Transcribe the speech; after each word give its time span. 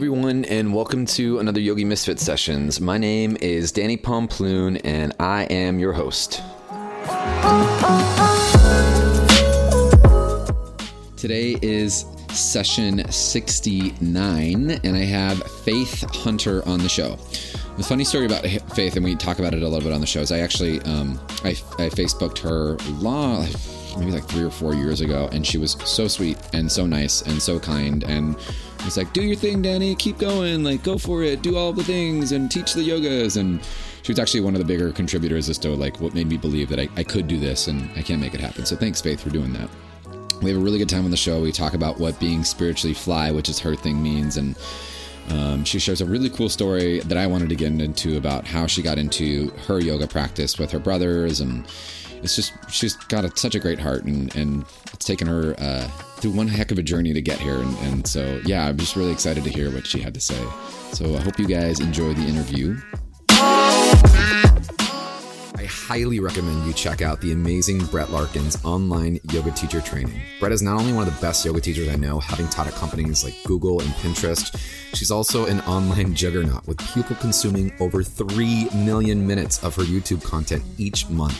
everyone, 0.00 0.46
and 0.46 0.72
welcome 0.72 1.04
to 1.04 1.40
another 1.40 1.60
Yogi 1.60 1.84
Misfit 1.84 2.18
Sessions. 2.18 2.80
My 2.80 2.96
name 2.96 3.36
is 3.42 3.70
Danny 3.70 3.98
Pomploon, 3.98 4.78
and 4.78 5.14
I 5.20 5.42
am 5.50 5.78
your 5.78 5.92
host. 5.92 6.40
Today 11.18 11.58
is 11.60 12.06
session 12.30 13.12
69, 13.12 14.70
and 14.70 14.96
I 14.96 15.04
have 15.04 15.42
Faith 15.64 16.02
Hunter 16.16 16.66
on 16.66 16.78
the 16.78 16.88
show. 16.88 17.16
The 17.76 17.84
funny 17.84 18.04
story 18.04 18.24
about 18.24 18.46
Faith, 18.74 18.96
and 18.96 19.04
we 19.04 19.14
talk 19.16 19.38
about 19.38 19.52
it 19.52 19.62
a 19.62 19.68
little 19.68 19.86
bit 19.86 19.92
on 19.92 20.00
the 20.00 20.06
show, 20.06 20.20
is 20.20 20.32
I 20.32 20.38
actually 20.38 20.80
um, 20.80 21.20
I, 21.44 21.50
I 21.50 21.90
Facebooked 21.90 22.38
her 22.38 22.78
long, 23.02 23.48
maybe 23.98 24.12
like 24.12 24.24
three 24.24 24.44
or 24.44 24.50
four 24.50 24.72
years 24.72 25.02
ago, 25.02 25.28
and 25.30 25.46
she 25.46 25.58
was 25.58 25.72
so 25.84 26.08
sweet 26.08 26.38
and 26.54 26.72
so 26.72 26.86
nice 26.86 27.20
and 27.20 27.42
so 27.42 27.60
kind 27.60 28.02
and 28.04 28.38
it's 28.86 28.96
like, 28.96 29.12
do 29.12 29.22
your 29.22 29.36
thing, 29.36 29.62
Danny. 29.62 29.94
Keep 29.94 30.18
going. 30.18 30.64
Like, 30.64 30.82
go 30.82 30.98
for 30.98 31.22
it. 31.22 31.42
Do 31.42 31.56
all 31.56 31.72
the 31.72 31.84
things 31.84 32.32
and 32.32 32.50
teach 32.50 32.74
the 32.74 32.88
yogas. 32.88 33.36
And 33.36 33.60
she 34.02 34.12
was 34.12 34.18
actually 34.18 34.40
one 34.40 34.54
of 34.54 34.58
the 34.58 34.64
bigger 34.64 34.92
contributors 34.92 35.48
as 35.48 35.58
to 35.58 35.70
like 35.70 36.00
what 36.00 36.14
made 36.14 36.26
me 36.26 36.36
believe 36.36 36.68
that 36.70 36.80
I, 36.80 36.88
I 36.96 37.04
could 37.04 37.28
do 37.28 37.38
this 37.38 37.68
and 37.68 37.90
I 37.96 38.02
can 38.02 38.20
make 38.20 38.34
it 38.34 38.40
happen. 38.40 38.66
So 38.66 38.76
thanks, 38.76 39.00
Faith, 39.00 39.20
for 39.20 39.30
doing 39.30 39.52
that. 39.52 39.68
We 40.42 40.50
have 40.50 40.58
a 40.58 40.64
really 40.64 40.78
good 40.78 40.88
time 40.88 41.04
on 41.04 41.10
the 41.10 41.16
show. 41.16 41.40
We 41.40 41.52
talk 41.52 41.74
about 41.74 41.98
what 41.98 42.18
being 42.18 42.44
spiritually 42.44 42.94
fly, 42.94 43.30
which 43.30 43.48
is 43.48 43.58
her 43.58 43.76
thing, 43.76 44.02
means. 44.02 44.38
And 44.38 44.56
um, 45.28 45.64
she 45.64 45.78
shares 45.78 46.00
a 46.00 46.06
really 46.06 46.30
cool 46.30 46.48
story 46.48 47.00
that 47.00 47.18
I 47.18 47.26
wanted 47.26 47.50
to 47.50 47.54
get 47.54 47.72
into 47.72 48.16
about 48.16 48.46
how 48.46 48.66
she 48.66 48.82
got 48.82 48.98
into 48.98 49.50
her 49.66 49.78
yoga 49.80 50.06
practice 50.06 50.58
with 50.58 50.70
her 50.72 50.78
brothers 50.78 51.40
and 51.40 51.66
it's 52.22 52.36
just 52.36 52.52
she's 52.68 52.96
got 52.96 53.24
a, 53.24 53.36
such 53.36 53.54
a 53.54 53.60
great 53.60 53.78
heart 53.78 54.04
and 54.04 54.34
and 54.36 54.64
it's 54.92 55.06
taken 55.06 55.26
her 55.26 55.54
uh, 55.58 55.88
through 56.20 56.32
one 56.32 56.48
heck 56.48 56.70
of 56.70 56.78
a 56.78 56.82
journey 56.82 57.12
to 57.12 57.20
get 57.20 57.38
here 57.38 57.56
and, 57.56 57.76
and 57.78 58.06
so 58.06 58.40
yeah 58.44 58.66
i'm 58.66 58.76
just 58.76 58.96
really 58.96 59.12
excited 59.12 59.42
to 59.44 59.50
hear 59.50 59.70
what 59.70 59.86
she 59.86 60.00
had 60.00 60.14
to 60.14 60.20
say 60.20 60.42
so 60.92 61.14
i 61.16 61.20
hope 61.20 61.38
you 61.38 61.46
guys 61.46 61.80
enjoy 61.80 62.12
the 62.14 62.26
interview 62.26 62.76
I 65.60 65.64
highly 65.64 66.20
recommend 66.20 66.66
you 66.66 66.72
check 66.72 67.02
out 67.02 67.20
the 67.20 67.32
amazing 67.32 67.84
Brett 67.86 68.10
Larkin's 68.10 68.62
online 68.64 69.20
yoga 69.30 69.50
teacher 69.50 69.82
training. 69.82 70.18
Brett 70.38 70.52
is 70.52 70.62
not 70.62 70.80
only 70.80 70.94
one 70.94 71.06
of 71.06 71.14
the 71.14 71.20
best 71.20 71.44
yoga 71.44 71.60
teachers 71.60 71.86
I 71.88 71.96
know, 71.96 72.18
having 72.18 72.48
taught 72.48 72.66
at 72.66 72.72
companies 72.72 73.22
like 73.24 73.34
Google 73.44 73.78
and 73.80 73.90
Pinterest, 73.90 74.56
she's 74.94 75.10
also 75.10 75.44
an 75.44 75.60
online 75.62 76.14
juggernaut 76.14 76.66
with 76.66 76.78
people 76.94 77.14
consuming 77.16 77.74
over 77.78 78.02
3 78.02 78.70
million 78.74 79.26
minutes 79.26 79.62
of 79.62 79.76
her 79.76 79.82
YouTube 79.82 80.24
content 80.24 80.62
each 80.78 81.06
month. 81.10 81.38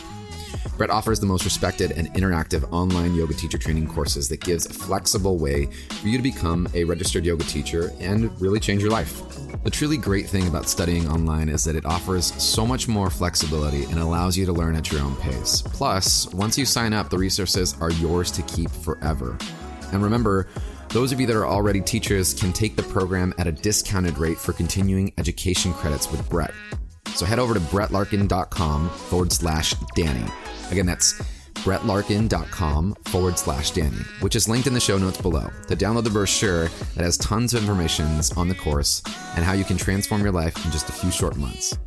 Brett 0.77 0.89
offers 0.89 1.19
the 1.19 1.25
most 1.25 1.45
respected 1.45 1.91
and 1.91 2.07
interactive 2.13 2.71
online 2.71 3.13
yoga 3.13 3.33
teacher 3.33 3.57
training 3.57 3.87
courses 3.87 4.27
that 4.29 4.41
gives 4.41 4.65
a 4.65 4.73
flexible 4.73 5.37
way 5.37 5.65
for 5.65 6.07
you 6.07 6.17
to 6.17 6.23
become 6.23 6.67
a 6.73 6.83
registered 6.83 7.25
yoga 7.25 7.43
teacher 7.43 7.91
and 7.99 8.39
really 8.41 8.59
change 8.59 8.81
your 8.81 8.91
life. 8.91 9.21
The 9.63 9.69
truly 9.69 9.97
great 9.97 10.27
thing 10.27 10.47
about 10.47 10.67
studying 10.67 11.07
online 11.07 11.49
is 11.49 11.63
that 11.65 11.75
it 11.75 11.85
offers 11.85 12.33
so 12.41 12.65
much 12.65 12.87
more 12.87 13.09
flexibility 13.09 13.83
and 13.85 13.99
allows 13.99 14.35
you 14.35 14.45
to 14.45 14.53
learn 14.53 14.75
at 14.75 14.91
your 14.91 15.01
own 15.01 15.15
pace. 15.17 15.61
Plus, 15.61 16.33
once 16.33 16.57
you 16.57 16.65
sign 16.65 16.93
up, 16.93 17.09
the 17.09 17.17
resources 17.17 17.75
are 17.79 17.91
yours 17.91 18.31
to 18.31 18.41
keep 18.43 18.71
forever. 18.71 19.37
And 19.91 20.01
remember, 20.01 20.47
those 20.89 21.11
of 21.11 21.21
you 21.21 21.27
that 21.27 21.35
are 21.35 21.45
already 21.45 21.79
teachers 21.79 22.33
can 22.33 22.51
take 22.51 22.75
the 22.75 22.83
program 22.83 23.33
at 23.37 23.47
a 23.47 23.51
discounted 23.51 24.17
rate 24.17 24.37
for 24.37 24.51
continuing 24.51 25.13
education 25.17 25.73
credits 25.73 26.11
with 26.11 26.27
Brett. 26.29 26.53
So 27.15 27.25
head 27.25 27.39
over 27.39 27.53
to 27.53 27.59
brettlarkin.com 27.59 28.89
forward 28.89 29.31
slash 29.31 29.73
Danny. 29.95 30.25
Again, 30.71 30.85
that's 30.85 31.21
brettlarkin.com 31.63 32.95
forward 33.05 33.37
slash 33.37 33.71
Danny, 33.71 33.97
which 34.19 34.35
is 34.35 34.47
linked 34.47 34.67
in 34.67 34.73
the 34.73 34.79
show 34.79 34.97
notes 34.97 35.21
below 35.21 35.49
to 35.67 35.75
download 35.75 36.03
the 36.03 36.09
brochure 36.09 36.63
that 36.95 37.03
has 37.03 37.17
tons 37.17 37.53
of 37.53 37.61
information 37.61 38.19
on 38.35 38.47
the 38.47 38.55
course 38.55 39.03
and 39.35 39.45
how 39.45 39.53
you 39.53 39.63
can 39.63 39.77
transform 39.77 40.21
your 40.23 40.31
life 40.31 40.65
in 40.65 40.71
just 40.71 40.89
a 40.89 40.93
few 40.93 41.11
short 41.11 41.35
months. 41.37 41.77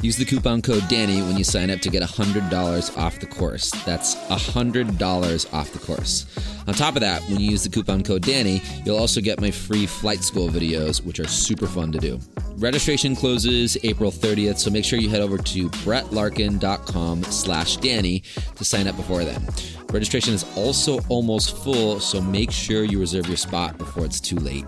Use 0.00 0.16
the 0.16 0.24
coupon 0.24 0.62
code 0.62 0.86
Danny 0.88 1.22
when 1.22 1.36
you 1.36 1.42
sign 1.42 1.70
up 1.70 1.80
to 1.80 1.90
get 1.90 2.04
$100 2.04 2.96
off 2.96 3.18
the 3.18 3.26
course. 3.26 3.72
That's 3.84 4.14
$100 4.14 5.52
off 5.52 5.72
the 5.72 5.78
course. 5.80 6.26
On 6.68 6.74
top 6.74 6.94
of 6.94 7.00
that, 7.00 7.20
when 7.22 7.40
you 7.40 7.50
use 7.50 7.64
the 7.64 7.68
coupon 7.68 8.04
code 8.04 8.22
Danny, 8.22 8.62
you'll 8.84 8.96
also 8.96 9.20
get 9.20 9.40
my 9.40 9.50
free 9.50 9.86
flight 9.86 10.22
school 10.22 10.50
videos, 10.50 11.04
which 11.04 11.18
are 11.18 11.26
super 11.26 11.66
fun 11.66 11.90
to 11.90 11.98
do. 11.98 12.20
Registration 12.58 13.16
closes 13.16 13.76
April 13.82 14.12
30th, 14.12 14.58
so 14.58 14.70
make 14.70 14.84
sure 14.84 15.00
you 15.00 15.08
head 15.08 15.20
over 15.20 15.36
to 15.36 15.68
brettlarkin.com 15.70 17.24
slash 17.24 17.76
Danny 17.78 18.22
to 18.54 18.64
sign 18.64 18.86
up 18.86 18.96
before 18.96 19.24
then. 19.24 19.48
Registration 19.90 20.32
is 20.32 20.44
also 20.56 21.00
almost 21.08 21.56
full, 21.56 21.98
so 21.98 22.20
make 22.20 22.52
sure 22.52 22.84
you 22.84 23.00
reserve 23.00 23.26
your 23.26 23.36
spot 23.36 23.78
before 23.78 24.04
it's 24.04 24.20
too 24.20 24.36
late. 24.36 24.64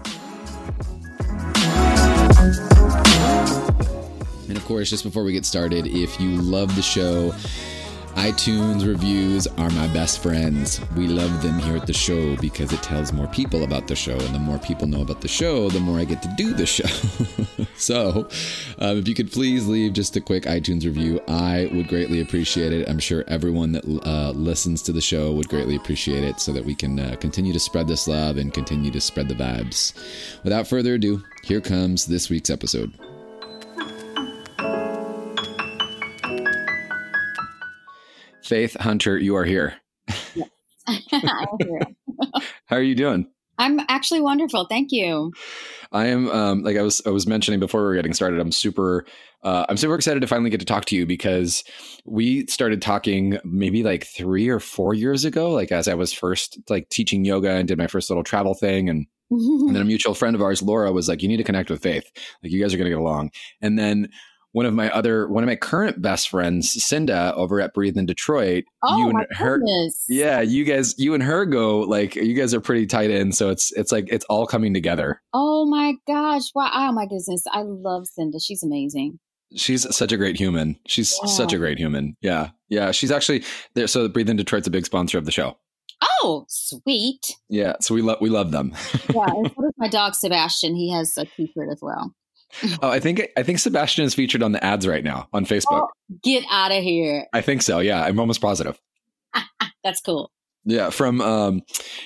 Course, 4.70 4.88
just 4.88 5.02
before 5.02 5.24
we 5.24 5.32
get 5.32 5.44
started, 5.44 5.88
if 5.88 6.20
you 6.20 6.40
love 6.40 6.76
the 6.76 6.82
show, 6.82 7.32
iTunes 8.14 8.86
reviews 8.86 9.48
are 9.48 9.68
my 9.70 9.88
best 9.88 10.22
friends. 10.22 10.80
We 10.96 11.08
love 11.08 11.42
them 11.42 11.58
here 11.58 11.74
at 11.74 11.88
the 11.88 11.92
show 11.92 12.36
because 12.36 12.72
it 12.72 12.80
tells 12.80 13.12
more 13.12 13.26
people 13.26 13.64
about 13.64 13.88
the 13.88 13.96
show. 13.96 14.12
And 14.12 14.32
the 14.32 14.38
more 14.38 14.60
people 14.60 14.86
know 14.86 15.02
about 15.02 15.22
the 15.22 15.28
show, 15.28 15.70
the 15.70 15.80
more 15.80 15.98
I 15.98 16.04
get 16.04 16.22
to 16.22 16.32
do 16.36 16.54
the 16.54 16.66
show. 16.66 16.86
so, 17.76 18.28
um, 18.78 18.98
if 18.98 19.08
you 19.08 19.14
could 19.16 19.32
please 19.32 19.66
leave 19.66 19.92
just 19.92 20.14
a 20.14 20.20
quick 20.20 20.44
iTunes 20.44 20.84
review, 20.84 21.20
I 21.26 21.68
would 21.72 21.88
greatly 21.88 22.20
appreciate 22.20 22.72
it. 22.72 22.88
I'm 22.88 23.00
sure 23.00 23.24
everyone 23.26 23.72
that 23.72 23.84
uh, 24.06 24.30
listens 24.36 24.82
to 24.82 24.92
the 24.92 25.00
show 25.00 25.32
would 25.32 25.48
greatly 25.48 25.74
appreciate 25.74 26.22
it 26.22 26.38
so 26.38 26.52
that 26.52 26.64
we 26.64 26.76
can 26.76 27.00
uh, 27.00 27.16
continue 27.16 27.52
to 27.52 27.60
spread 27.60 27.88
this 27.88 28.06
love 28.06 28.36
and 28.36 28.54
continue 28.54 28.92
to 28.92 29.00
spread 29.00 29.26
the 29.26 29.34
vibes. 29.34 29.94
Without 30.44 30.68
further 30.68 30.94
ado, 30.94 31.24
here 31.42 31.60
comes 31.60 32.06
this 32.06 32.30
week's 32.30 32.50
episode. 32.50 32.92
Faith 38.50 38.76
Hunter, 38.80 39.16
you 39.16 39.36
are 39.36 39.44
here. 39.44 39.74
Yes. 40.34 40.48
I'm 40.88 41.46
here. 41.62 41.80
How 42.66 42.74
are 42.74 42.82
you 42.82 42.96
doing? 42.96 43.28
I'm 43.58 43.78
actually 43.88 44.20
wonderful. 44.20 44.66
Thank 44.68 44.90
you. 44.90 45.32
I 45.92 46.06
am 46.06 46.28
um, 46.30 46.64
like 46.64 46.76
I 46.76 46.82
was 46.82 47.00
I 47.06 47.10
was 47.10 47.28
mentioning 47.28 47.60
before 47.60 47.82
we 47.82 47.86
were 47.86 47.94
getting 47.94 48.12
started. 48.12 48.40
I'm 48.40 48.50
super 48.50 49.06
uh, 49.44 49.66
I'm 49.68 49.76
super 49.76 49.94
excited 49.94 50.18
to 50.22 50.26
finally 50.26 50.50
get 50.50 50.58
to 50.58 50.66
talk 50.66 50.86
to 50.86 50.96
you 50.96 51.06
because 51.06 51.62
we 52.04 52.44
started 52.48 52.82
talking 52.82 53.38
maybe 53.44 53.84
like 53.84 54.04
three 54.04 54.48
or 54.48 54.58
four 54.58 54.94
years 54.94 55.24
ago. 55.24 55.52
Like 55.52 55.70
as 55.70 55.86
I 55.86 55.94
was 55.94 56.12
first 56.12 56.58
like 56.68 56.88
teaching 56.88 57.24
yoga 57.24 57.52
and 57.52 57.68
did 57.68 57.78
my 57.78 57.86
first 57.86 58.10
little 58.10 58.24
travel 58.24 58.54
thing, 58.54 58.88
and 58.88 59.06
and 59.30 59.76
then 59.76 59.82
a 59.82 59.84
mutual 59.84 60.14
friend 60.14 60.34
of 60.34 60.42
ours, 60.42 60.60
Laura, 60.60 60.90
was 60.90 61.08
like, 61.08 61.22
"You 61.22 61.28
need 61.28 61.36
to 61.36 61.44
connect 61.44 61.70
with 61.70 61.82
Faith. 61.82 62.10
Like 62.42 62.50
you 62.50 62.60
guys 62.60 62.74
are 62.74 62.78
going 62.78 62.86
to 62.86 62.96
get 62.96 62.98
along." 62.98 63.30
And 63.62 63.78
then 63.78 64.08
one 64.52 64.66
of 64.66 64.74
my 64.74 64.90
other 64.90 65.28
one 65.28 65.42
of 65.44 65.48
my 65.48 65.56
current 65.56 66.00
best 66.02 66.28
friends 66.28 66.70
cinda 66.84 67.32
over 67.34 67.60
at 67.60 67.72
breathe 67.74 67.96
in 67.96 68.06
detroit 68.06 68.64
oh, 68.82 68.96
you 68.98 69.04
and 69.04 69.12
my 69.14 69.24
her 69.32 69.58
goodness. 69.58 70.04
yeah 70.08 70.40
you 70.40 70.64
guys 70.64 70.98
you 70.98 71.14
and 71.14 71.22
her 71.22 71.44
go 71.44 71.80
like 71.80 72.16
you 72.16 72.34
guys 72.34 72.52
are 72.54 72.60
pretty 72.60 72.86
tight 72.86 73.10
in 73.10 73.32
so 73.32 73.48
it's 73.50 73.72
it's 73.72 73.92
like 73.92 74.06
it's 74.08 74.24
all 74.26 74.46
coming 74.46 74.74
together 74.74 75.20
Oh 75.32 75.66
my 75.66 75.94
gosh. 76.06 76.50
Wow. 76.54 76.70
Oh 76.74 76.92
my 76.92 77.04
goodness. 77.04 77.44
I 77.52 77.62
love 77.62 78.06
Cinda. 78.06 78.40
She's 78.40 78.62
amazing. 78.62 79.18
she's 79.54 79.86
such 79.94 80.10
a 80.12 80.16
great 80.16 80.36
human 80.36 80.76
she's 80.86 81.16
Yeah. 81.22 81.28
such 81.30 81.52
a 81.52 81.58
great 81.58 81.78
human 81.78 82.16
yeah 82.20 82.50
yeah 82.68 82.90
she's 82.92 83.10
actually 83.10 83.42
there 83.74 83.86
so 83.86 84.08
breathe 84.08 84.28
in 84.30 84.36
detroit's 84.36 84.66
a 84.66 84.70
big 84.70 84.86
sponsor 84.86 85.18
of 85.18 85.24
the 85.26 85.32
show 85.32 85.56
Oh, 86.22 86.44
sweet. 86.48 87.36
yeah 87.48 87.74
so 87.80 87.94
we 87.94 88.00
love 88.02 88.18
we 88.20 88.30
love 88.30 88.52
them 88.52 88.72
Yeah. 89.14 89.24
and 89.26 89.46
so 89.54 89.62
does 89.62 89.72
my 89.76 89.88
dog 89.88 90.14
Sebastian. 90.14 90.74
He 90.74 90.90
has 90.92 91.16
a 91.18 91.24
t-shirt 91.26 91.68
as 91.70 91.78
well. 91.82 92.14
Oh 92.82 92.88
i 92.90 92.98
think 93.00 93.26
i 93.36 93.42
think 93.42 93.58
sebastian 93.58 94.04
is 94.04 94.14
featured 94.14 94.42
on 94.42 94.52
the 94.52 94.64
ads 94.64 94.86
right 94.86 95.04
now 95.04 95.28
on 95.32 95.44
facebook 95.44 95.82
Oh, 95.82 95.88
get 96.22 96.44
out 96.50 96.72
of 96.72 96.82
here. 96.82 97.26
i 97.32 97.40
think 97.40 97.62
so 97.62 97.78
yeah 97.80 98.02
i'm 98.02 98.18
almost 98.20 98.40
positive 98.40 98.80
That's 99.84 100.00
cool. 100.02 100.30
Yeah, 100.66 100.90
from 100.90 101.22
um, 101.22 101.62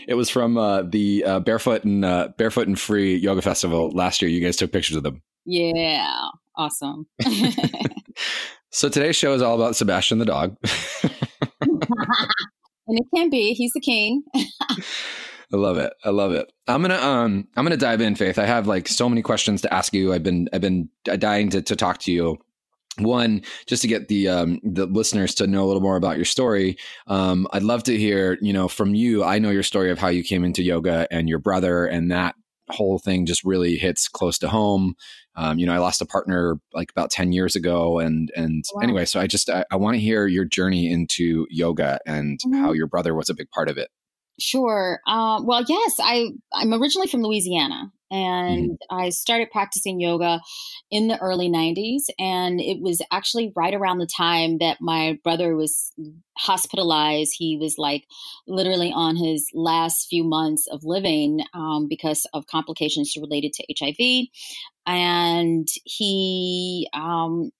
it 0.07 0.15
was 0.15 0.31
from 0.31 0.57
uh, 0.57 0.83
the 0.83 1.25
uh, 1.25 1.41
barefoot 1.41 1.83
and 1.83 2.05
uh, 2.05 2.29
barefoot 2.39 2.69
and 2.69 2.79
free 2.79 3.17
yoga 3.17 3.43
festival 3.43 3.91
last 3.91 4.23
year. 4.23 4.31
You 4.31 4.41
guys 4.41 4.57
took 4.57 4.71
pictures 4.71 4.97
of 4.97 5.03
them. 5.03 5.23
Yeah. 5.45 6.29
Awesome. 6.57 7.07
So 8.71 8.89
today's 8.89 9.15
show 9.15 9.35
is 9.35 9.41
all 9.43 9.55
about 9.55 9.77
Sebastian 9.77 10.19
the 10.19 10.25
dog. 10.25 10.57
and 11.61 11.81
it 12.89 13.07
can 13.15 13.31
be. 13.31 13.55
He's 13.55 13.73
the 13.73 13.81
king. 13.81 14.25
I 15.55 15.57
love 15.57 15.79
it. 15.79 15.93
I 16.05 16.11
love 16.11 16.33
it. 16.33 16.51
I'm 16.67 16.83
gonna 16.83 16.97
um 16.97 17.47
I'm 17.57 17.65
gonna 17.65 17.77
dive 17.77 18.01
in, 18.01 18.17
Faith. 18.17 18.39
I 18.41 18.45
have 18.47 18.67
like 18.67 18.89
so 18.89 19.09
many 19.09 19.23
questions 19.23 19.63
to 19.63 19.73
ask 19.73 19.95
you. 19.95 20.13
I've 20.13 20.25
been 20.25 20.49
I've 20.53 20.61
been 20.61 20.89
dying 21.05 21.49
to 21.51 21.63
to 21.63 21.77
talk 21.77 21.99
to 22.01 22.13
you. 22.13 22.39
One, 22.99 23.43
just 23.67 23.83
to 23.83 23.89
get 23.89 24.09
the 24.09 24.29
um, 24.29 24.61
the 24.65 24.87
listeners 24.87 25.35
to 25.37 25.47
know 25.47 25.65
a 25.65 25.67
little 25.67 25.83
more 25.83 25.97
about 25.97 26.17
your 26.17 26.25
story. 26.25 26.77
Um, 27.09 27.47
I'd 27.53 27.63
love 27.65 27.83
to 27.85 27.97
hear, 27.97 28.37
you 28.41 28.53
know, 28.53 28.69
from 28.69 28.95
you. 28.95 29.23
I 29.25 29.39
know 29.41 29.51
your 29.51 29.65
story 29.65 29.91
of 29.91 29.99
how 29.99 30.09
you 30.09 30.23
came 30.25 30.45
into 30.45 30.63
yoga 30.63 31.07
and 31.11 31.29
your 31.29 31.41
brother, 31.41 31.87
and 31.87 32.11
that 32.13 32.35
whole 32.71 32.99
thing 33.01 33.27
just 33.27 33.45
really 33.45 33.77
hits 33.77 34.09
close 34.09 34.39
to 34.39 34.49
home. 34.49 34.95
Um, 35.37 35.59
you 35.59 35.67
know, 35.67 35.75
I 35.75 35.79
lost 35.79 36.03
a 36.03 36.07
partner 36.07 36.57
like 36.73 36.91
about 36.91 37.11
ten 37.11 37.33
years 37.33 37.57
ago, 37.57 37.99
and 37.99 38.31
and 38.37 38.65
Wow. 38.75 38.83
anyway, 38.83 39.05
so 39.07 39.19
I 39.21 39.27
just 39.27 39.51
I, 39.51 39.65
I 39.73 39.77
want 39.77 39.95
to 39.97 40.01
hear 40.01 40.27
your 40.29 40.45
journey 40.45 40.89
into 40.91 41.47
yoga 41.51 41.99
and 42.07 42.39
Mhm. 42.47 42.61
how 42.61 42.73
your 42.73 42.87
brother 42.87 43.13
was 43.15 43.29
a 43.29 43.35
big 43.35 43.51
part 43.51 43.69
of 43.69 43.77
it. 43.77 43.89
Sure. 44.39 45.01
Um, 45.07 45.47
well, 45.47 45.65
yes, 45.69 45.95
I 46.01 46.31
I'm 46.53 46.73
originally 46.75 47.07
from 47.07 47.23
Louisiana, 47.23 47.93
and 48.15 48.71
mm-hmm. 48.71 48.97
I 48.97 49.11
started 49.11 49.51
practicing 49.51 50.01
yoga 50.01 50.41
in 50.91 51.09
the 51.09 51.19
early 51.19 51.49
90s. 51.49 52.05
And 52.19 52.61
it 52.61 52.81
was 52.81 53.03
actually 53.11 53.53
right 53.57 53.75
around 53.75 53.99
the 53.99 54.07
time 54.07 54.59
that 54.59 54.79
my 54.81 55.19
brother 55.25 55.57
was 55.57 55.93
hospitalized. 56.37 57.35
He 57.37 57.59
was 57.61 57.75
like 57.77 58.05
literally 58.47 58.93
on 58.95 59.17
his 59.17 59.49
last 59.53 60.07
few 60.09 60.23
months 60.23 60.69
of 60.71 60.85
living 60.85 61.41
um, 61.55 61.89
because 61.89 62.25
of 62.33 62.47
complications 62.47 63.17
related 63.21 63.53
to 63.55 63.67
HIV. 63.81 64.29
And 64.87 65.67
he 65.85 66.89
um, 66.93 67.51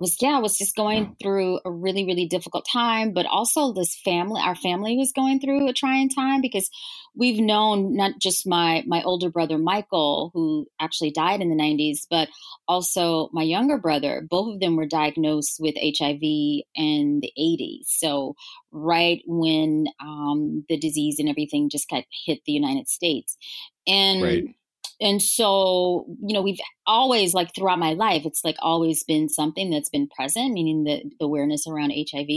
was 0.00 0.16
yeah 0.20 0.36
I 0.36 0.38
was 0.40 0.58
just 0.58 0.74
going 0.74 1.16
through 1.22 1.60
a 1.64 1.70
really 1.70 2.04
really 2.04 2.26
difficult 2.26 2.66
time 2.70 3.12
but 3.12 3.26
also 3.26 3.72
this 3.72 3.94
family 4.04 4.40
our 4.42 4.56
family 4.56 4.96
was 4.96 5.12
going 5.12 5.40
through 5.40 5.68
a 5.68 5.72
trying 5.72 6.08
time 6.08 6.40
because 6.40 6.70
we've 7.14 7.40
known 7.40 7.94
not 7.96 8.12
just 8.20 8.46
my 8.46 8.82
my 8.86 9.02
older 9.02 9.30
brother 9.30 9.58
michael 9.58 10.30
who 10.34 10.66
actually 10.80 11.10
died 11.10 11.40
in 11.40 11.50
the 11.50 11.56
90s 11.56 12.06
but 12.10 12.28
also 12.68 13.28
my 13.32 13.42
younger 13.42 13.78
brother. 13.78 14.26
Both 14.28 14.54
of 14.54 14.60
them 14.60 14.76
were 14.76 14.86
diagnosed 14.86 15.58
with 15.60 15.74
hiv 15.76 16.22
in 16.22 17.20
the 17.20 17.32
80s 17.38 17.86
so 17.86 18.34
right 18.70 19.20
when 19.26 19.86
um, 20.00 20.64
the 20.68 20.78
disease 20.78 21.18
and 21.18 21.28
everything 21.28 21.68
just 21.68 21.88
got 21.90 22.04
hit 22.24 22.40
the 22.46 22.52
united 22.52 22.88
states. 22.88 23.36
And 23.86 24.22
right 24.22 24.44
and 25.00 25.22
so 25.22 26.06
you 26.22 26.34
know 26.34 26.42
we've 26.42 26.60
always 26.86 27.34
like 27.34 27.54
throughout 27.54 27.78
my 27.78 27.92
life 27.92 28.22
it's 28.24 28.44
like 28.44 28.56
always 28.60 29.02
been 29.04 29.28
something 29.28 29.70
that's 29.70 29.88
been 29.88 30.08
present 30.08 30.52
meaning 30.52 30.84
the, 30.84 31.02
the 31.18 31.24
awareness 31.24 31.66
around 31.66 31.92
hiv 31.92 32.28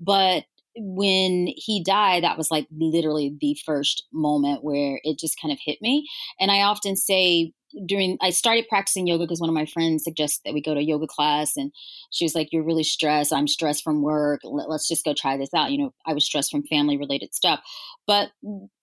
but 0.00 0.44
when 0.78 1.48
he 1.56 1.82
died 1.82 2.22
that 2.22 2.36
was 2.36 2.50
like 2.50 2.66
literally 2.76 3.34
the 3.40 3.56
first 3.64 4.04
moment 4.12 4.62
where 4.62 5.00
it 5.04 5.18
just 5.18 5.40
kind 5.40 5.52
of 5.52 5.58
hit 5.64 5.78
me. 5.80 6.06
And 6.38 6.50
i 6.50 6.62
often 6.62 6.96
say 6.96 7.52
during 7.86 8.16
i 8.20 8.30
started 8.30 8.68
practicing 8.68 9.06
yoga 9.06 9.24
because 9.24 9.40
one 9.40 9.50
of 9.50 9.54
my 9.54 9.66
friends 9.66 10.04
suggested 10.04 10.42
that 10.44 10.54
we 10.54 10.62
go 10.62 10.74
to 10.74 10.82
yoga 10.82 11.06
class 11.06 11.56
and 11.56 11.72
she 12.10 12.24
was 12.24 12.34
like 12.34 12.48
you're 12.52 12.64
really 12.64 12.84
stressed. 12.84 13.32
I'm 13.32 13.48
stressed 13.48 13.82
from 13.82 14.02
work. 14.02 14.40
Let's 14.44 14.88
just 14.88 15.04
go 15.04 15.14
try 15.14 15.36
this 15.36 15.52
out. 15.54 15.72
You 15.72 15.78
know 15.78 15.94
i 16.06 16.12
was 16.12 16.24
stressed 16.24 16.50
from 16.50 16.62
family 16.64 16.98
related 16.98 17.34
stuff. 17.34 17.60
But 18.06 18.30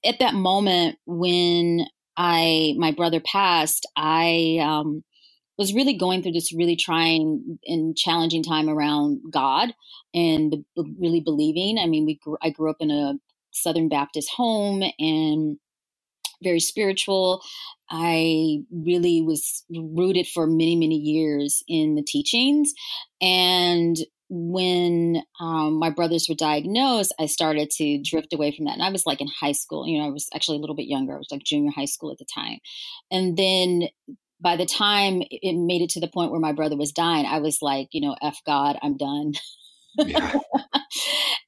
at 0.04 0.20
that 0.20 0.34
moment 0.34 0.98
when 1.06 1.86
I 2.18 2.74
my 2.78 2.92
brother 2.92 3.20
passed, 3.20 3.88
I 3.96 4.60
um, 4.62 5.04
was 5.58 5.74
really 5.74 5.94
going 5.94 6.22
through 6.22 6.32
this 6.32 6.54
really 6.54 6.76
trying 6.76 7.60
and 7.66 7.96
challenging 7.96 8.44
time 8.44 8.70
around 8.70 9.22
God 9.32 9.74
and 10.14 10.66
really 10.76 11.22
believing. 11.22 11.78
I 11.78 11.86
mean, 11.86 12.06
we 12.06 12.16
grew, 12.16 12.38
I 12.42 12.50
grew 12.50 12.70
up 12.70 12.78
in 12.80 12.92
a 12.92 13.14
Southern 13.52 13.88
Baptist 13.88 14.30
home 14.36 14.84
and 14.98 15.58
very 16.42 16.60
spiritual. 16.60 17.42
I 17.90 18.60
really 18.72 19.22
was 19.22 19.64
rooted 19.70 20.28
for 20.28 20.48
many, 20.48 20.76
many 20.76 20.98
years 20.98 21.64
in 21.68 21.96
the 21.96 22.04
teachings. 22.04 22.74
And 23.22 23.98
when 24.36 25.22
um, 25.40 25.76
my 25.76 25.92
brothers 25.92 26.26
were 26.28 26.34
diagnosed, 26.34 27.14
I 27.20 27.28
started 27.28 27.70
to 27.78 28.02
drift 28.02 28.34
away 28.34 28.52
from 28.52 28.66
that. 28.66 28.74
And 28.74 28.82
I 28.82 28.90
was 28.90 29.06
like 29.06 29.22
in 29.22 29.28
high 29.28 29.52
school, 29.52 29.88
you 29.88 30.00
know, 30.00 30.08
I 30.08 30.10
was 30.10 30.28
actually 30.34 30.58
a 30.58 30.60
little 30.60 30.76
bit 30.76 30.88
younger. 30.88 31.14
I 31.14 31.18
was 31.18 31.28
like 31.32 31.44
junior 31.44 31.72
high 31.72 31.86
school 31.86 32.12
at 32.12 32.18
the 32.18 32.26
time. 32.34 32.58
And 33.12 33.38
then 33.38 33.90
by 34.42 34.58
the 34.58 34.66
time 34.66 35.22
it 35.30 35.56
made 35.56 35.84
it 35.84 35.92
to 35.92 36.00
the 36.00 36.08
point 36.08 36.32
where 36.32 36.40
my 36.40 36.52
brother 36.52 36.76
was 36.76 36.92
dying, 36.92 37.28
I 37.28 37.40
was 37.40 37.60
like, 37.62 37.90
you 37.92 38.02
know, 38.02 38.16
F 38.24 38.40
God, 38.46 38.78
I'm 38.82 38.98
done. 38.98 39.34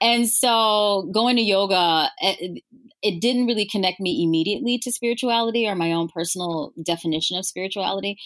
And 0.01 0.27
so 0.27 1.09
going 1.13 1.38
to 1.38 1.42
yoga, 1.42 2.09
it, 2.19 2.62
it, 3.01 3.21
didn't 3.21 3.47
really 3.47 3.65
connect 3.65 4.00
me 4.00 4.24
immediately 4.24 4.77
to 4.80 4.92
spirituality 4.92 5.68
or 5.68 5.75
my 5.75 5.94
own 5.94 6.09
personal 6.09 6.74
definition 6.83 7.38
of 7.38 7.45
spirituality. 7.45 8.18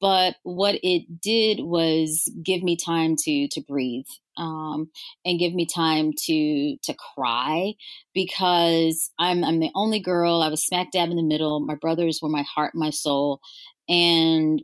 But 0.00 0.36
what 0.44 0.76
it 0.82 1.20
did 1.20 1.60
was 1.60 2.30
give 2.42 2.62
me 2.62 2.76
time 2.76 3.16
to 3.24 3.48
to 3.48 3.60
breathe 3.62 4.06
um, 4.36 4.90
and 5.24 5.38
give 5.38 5.52
me 5.52 5.66
time 5.66 6.12
to 6.26 6.76
to 6.82 6.94
cry 7.14 7.74
because 8.14 9.10
I'm 9.18 9.42
I'm 9.42 9.60
the 9.60 9.72
only 9.74 10.00
girl. 10.00 10.42
I 10.42 10.48
was 10.48 10.64
smack 10.64 10.92
dab 10.92 11.10
in 11.10 11.16
the 11.16 11.22
middle. 11.22 11.60
My 11.60 11.74
brothers 11.74 12.20
were 12.22 12.28
my 12.28 12.44
heart, 12.54 12.72
my 12.74 12.90
soul, 12.90 13.40
and 13.88 14.62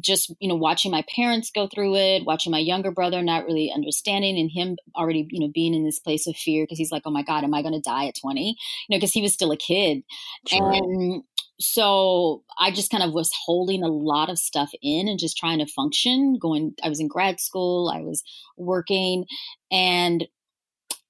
just 0.00 0.32
you 0.38 0.48
know 0.48 0.54
watching 0.54 0.90
my 0.90 1.04
parents 1.14 1.50
go 1.52 1.66
through 1.66 1.96
it 1.96 2.24
watching 2.24 2.52
my 2.52 2.58
younger 2.58 2.90
brother 2.90 3.22
not 3.22 3.44
really 3.44 3.72
understanding 3.74 4.38
and 4.38 4.50
him 4.50 4.76
already 4.96 5.26
you 5.30 5.40
know 5.40 5.50
being 5.52 5.74
in 5.74 5.84
this 5.84 5.98
place 5.98 6.26
of 6.26 6.36
fear 6.36 6.64
because 6.64 6.78
he's 6.78 6.92
like 6.92 7.02
oh 7.06 7.10
my 7.10 7.22
god 7.22 7.42
am 7.42 7.54
i 7.54 7.62
going 7.62 7.74
to 7.74 7.80
die 7.80 8.06
at 8.06 8.14
20 8.14 8.48
you 8.48 8.54
know 8.90 8.96
because 8.96 9.12
he 9.12 9.22
was 9.22 9.32
still 9.32 9.50
a 9.50 9.56
kid 9.56 10.02
sure. 10.46 10.72
and 10.72 11.22
so 11.58 12.42
i 12.58 12.70
just 12.70 12.90
kind 12.90 13.02
of 13.02 13.12
was 13.12 13.32
holding 13.44 13.82
a 13.82 13.88
lot 13.88 14.30
of 14.30 14.38
stuff 14.38 14.70
in 14.80 15.08
and 15.08 15.18
just 15.18 15.36
trying 15.36 15.58
to 15.58 15.66
function 15.66 16.38
going 16.40 16.72
i 16.82 16.88
was 16.88 17.00
in 17.00 17.08
grad 17.08 17.40
school 17.40 17.92
i 17.92 18.00
was 18.00 18.22
working 18.56 19.24
and 19.72 20.26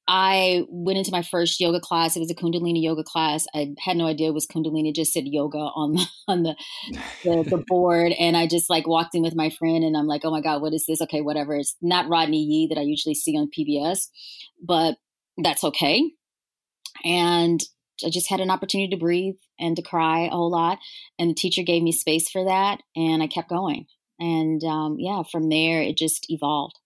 I 0.07 0.65
went 0.69 0.99
into 0.99 1.11
my 1.11 1.23
first 1.23 1.59
yoga 1.61 1.81
class. 1.81 2.15
It 2.15 2.21
was 2.21 2.31
a 2.31 2.35
Kundalini 2.35 2.83
yoga 2.83 3.03
class. 3.03 3.47
I 3.55 3.75
had 3.79 3.97
no 3.97 4.07
idea 4.07 4.29
it 4.29 4.35
was 4.35 4.47
Kundalini. 4.47 4.95
Just 4.95 5.13
said 5.13 5.25
yoga 5.27 5.59
on 5.59 5.95
the 5.95 6.07
on 6.29 6.43
the, 6.43 6.57
the, 7.25 7.43
the 7.43 7.65
board, 7.67 8.13
and 8.19 8.37
I 8.37 8.47
just 8.47 8.69
like 8.69 8.87
walked 8.87 9.15
in 9.15 9.23
with 9.23 9.35
my 9.35 9.51
friend, 9.51 9.83
and 9.83 9.97
I'm 9.97 10.07
like, 10.07 10.23
oh 10.25 10.31
my 10.31 10.43
god, 10.43 10.61
what 10.61 10.75
is 10.75 10.85
this? 10.87 11.01
Okay, 11.03 11.23
whatever. 11.23 11.55
It's 11.55 11.77
not 11.81 12.09
Rodney 12.09 12.43
Yee 12.43 12.67
that 12.69 12.79
I 12.79 12.83
usually 12.83 13.15
see 13.15 13.37
on 13.37 13.51
PBS, 13.57 14.09
but 14.63 14.97
that's 15.43 15.65
okay. 15.65 16.11
And 17.05 17.61
I 18.05 18.11
just 18.11 18.29
had 18.29 18.41
an 18.41 18.51
opportunity 18.51 18.91
to 18.91 19.01
breathe 19.01 19.37
and 19.59 19.75
to 19.77 19.83
cry 19.83 20.27
a 20.27 20.31
whole 20.31 20.51
lot, 20.51 20.79
and 21.19 21.31
the 21.31 21.35
teacher 21.35 21.63
gave 21.63 21.83
me 21.83 21.93
space 21.93 22.29
for 22.29 22.45
that, 22.45 22.83
and 22.95 23.23
I 23.23 23.27
kept 23.27 23.49
going. 23.49 23.87
And 24.21 24.63
um, 24.65 24.97
yeah, 24.99 25.23
from 25.31 25.49
there 25.49 25.81
it 25.81 25.97
just 25.97 26.27
evolved. 26.29 26.79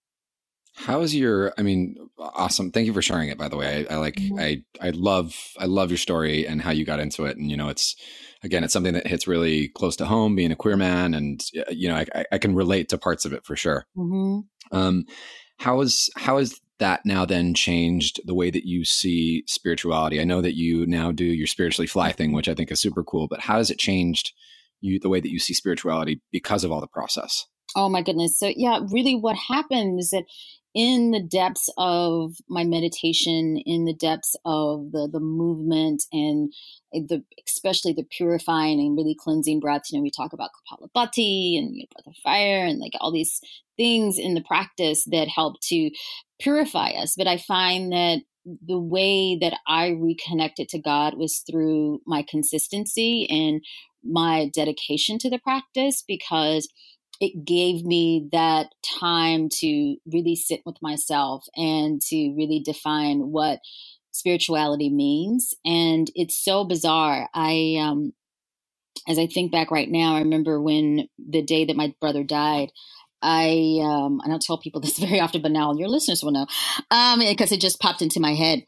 How 0.79 1.01
is 1.01 1.13
your? 1.13 1.53
I 1.57 1.61
mean, 1.61 1.97
awesome. 2.17 2.71
Thank 2.71 2.87
you 2.87 2.93
for 2.93 3.01
sharing 3.01 3.27
it. 3.27 3.37
By 3.37 3.49
the 3.49 3.57
way, 3.57 3.85
I, 3.89 3.95
I 3.95 3.97
like. 3.97 4.15
Mm-hmm. 4.15 4.39
I 4.39 4.63
I 4.79 4.91
love. 4.91 5.35
I 5.57 5.65
love 5.65 5.91
your 5.91 5.97
story 5.97 6.47
and 6.47 6.61
how 6.61 6.71
you 6.71 6.85
got 6.85 7.01
into 7.01 7.25
it. 7.25 7.35
And 7.35 7.51
you 7.51 7.57
know, 7.57 7.67
it's 7.67 7.97
again, 8.43 8.63
it's 8.63 8.71
something 8.71 8.93
that 8.93 9.05
hits 9.05 9.27
really 9.27 9.67
close 9.67 9.97
to 9.97 10.05
home. 10.05 10.37
Being 10.37 10.53
a 10.53 10.55
queer 10.55 10.77
man, 10.77 11.13
and 11.13 11.43
you 11.69 11.89
know, 11.89 11.95
I, 11.95 12.25
I 12.31 12.37
can 12.37 12.55
relate 12.55 12.87
to 12.89 12.97
parts 12.97 13.25
of 13.25 13.33
it 13.33 13.45
for 13.45 13.57
sure. 13.57 13.85
Mm-hmm. 13.97 14.77
Um, 14.77 15.05
how 15.57 15.81
is 15.81 16.09
how 16.15 16.37
is 16.37 16.59
that 16.79 17.05
now 17.05 17.25
then 17.25 17.53
changed 17.53 18.21
the 18.25 18.33
way 18.33 18.49
that 18.49 18.65
you 18.65 18.85
see 18.85 19.43
spirituality? 19.47 20.21
I 20.21 20.23
know 20.23 20.41
that 20.41 20.55
you 20.55 20.85
now 20.85 21.11
do 21.11 21.25
your 21.25 21.47
spiritually 21.47 21.87
fly 21.87 22.13
thing, 22.13 22.31
which 22.31 22.47
I 22.47 22.55
think 22.55 22.71
is 22.71 22.79
super 22.79 23.03
cool. 23.03 23.27
But 23.27 23.41
how 23.41 23.57
has 23.57 23.69
it 23.69 23.79
changed 23.79 24.31
you 24.79 24.97
the 24.97 25.09
way 25.09 25.19
that 25.19 25.31
you 25.31 25.39
see 25.39 25.53
spirituality 25.53 26.21
because 26.31 26.63
of 26.63 26.71
all 26.71 26.79
the 26.79 26.87
process? 26.87 27.45
Oh 27.75 27.89
my 27.89 28.01
goodness. 28.01 28.39
So 28.39 28.51
yeah, 28.55 28.79
really 28.91 29.15
what 29.15 29.35
happened 29.35 29.99
is 29.99 30.09
that 30.11 30.23
in 30.79 31.11
the 31.11 31.21
depths 31.21 31.69
of 31.77 32.37
my 32.47 32.63
meditation, 32.63 33.57
in 33.65 33.83
the 33.83 33.93
depths 33.93 34.33
of 34.45 34.93
the 34.93 35.09
the 35.11 35.19
movement 35.19 36.03
and 36.13 36.53
the 36.93 37.21
especially 37.45 37.91
the 37.91 38.07
purifying 38.17 38.79
and 38.79 38.95
really 38.95 39.13
cleansing 39.13 39.59
breaths. 39.59 39.91
You 39.91 39.99
know, 39.99 40.03
we 40.03 40.09
talk 40.09 40.31
about 40.31 40.51
Kapalabhati 40.71 41.57
and 41.57 41.75
you 41.75 41.81
know, 41.81 41.87
breath 41.93 42.07
of 42.07 42.15
fire 42.23 42.63
and 42.63 42.79
like 42.79 42.93
all 43.01 43.11
these 43.11 43.41
things 43.75 44.17
in 44.17 44.35
the 44.35 44.41
practice 44.41 45.03
that 45.11 45.27
help 45.27 45.59
to 45.63 45.91
purify 46.39 46.91
us. 46.91 47.13
But 47.17 47.27
I 47.27 47.35
find 47.39 47.91
that 47.91 48.19
the 48.65 48.79
way 48.79 49.37
that 49.41 49.57
I 49.67 49.89
reconnected 49.89 50.69
to 50.69 50.79
God 50.79 51.17
was 51.17 51.39
through 51.39 51.99
my 52.07 52.23
consistency 52.25 53.27
and 53.29 53.61
my 54.01 54.49
dedication 54.55 55.17
to 55.19 55.29
the 55.29 55.39
practice 55.39 56.05
because 56.07 56.69
it 57.19 57.45
gave 57.45 57.83
me 57.83 58.29
that 58.31 58.67
time 58.99 59.49
to 59.59 59.97
really 60.11 60.35
sit 60.35 60.61
with 60.65 60.77
myself 60.81 61.45
and 61.55 62.01
to 62.01 62.33
really 62.35 62.61
define 62.63 63.31
what 63.31 63.59
spirituality 64.11 64.89
means. 64.89 65.53
And 65.65 66.09
it's 66.15 66.35
so 66.35 66.63
bizarre. 66.63 67.29
I, 67.33 67.77
um, 67.81 68.13
as 69.07 69.19
I 69.19 69.27
think 69.27 69.51
back 69.51 69.71
right 69.71 69.89
now, 69.89 70.15
I 70.15 70.19
remember 70.19 70.61
when 70.61 71.07
the 71.17 71.41
day 71.41 71.65
that 71.65 71.75
my 71.75 71.93
brother 71.99 72.23
died, 72.23 72.71
I 73.21 73.79
um, 73.81 74.21
I 74.23 74.29
don't 74.29 74.41
tell 74.41 74.57
people 74.57 74.81
this 74.81 74.97
very 74.97 75.19
often, 75.19 75.41
but 75.41 75.51
now 75.51 75.73
your 75.73 75.89
listeners 75.89 76.23
will 76.23 76.31
know 76.31 76.47
um, 76.91 77.19
because 77.19 77.51
it 77.51 77.61
just 77.61 77.79
popped 77.79 78.01
into 78.01 78.19
my 78.19 78.33
head. 78.33 78.63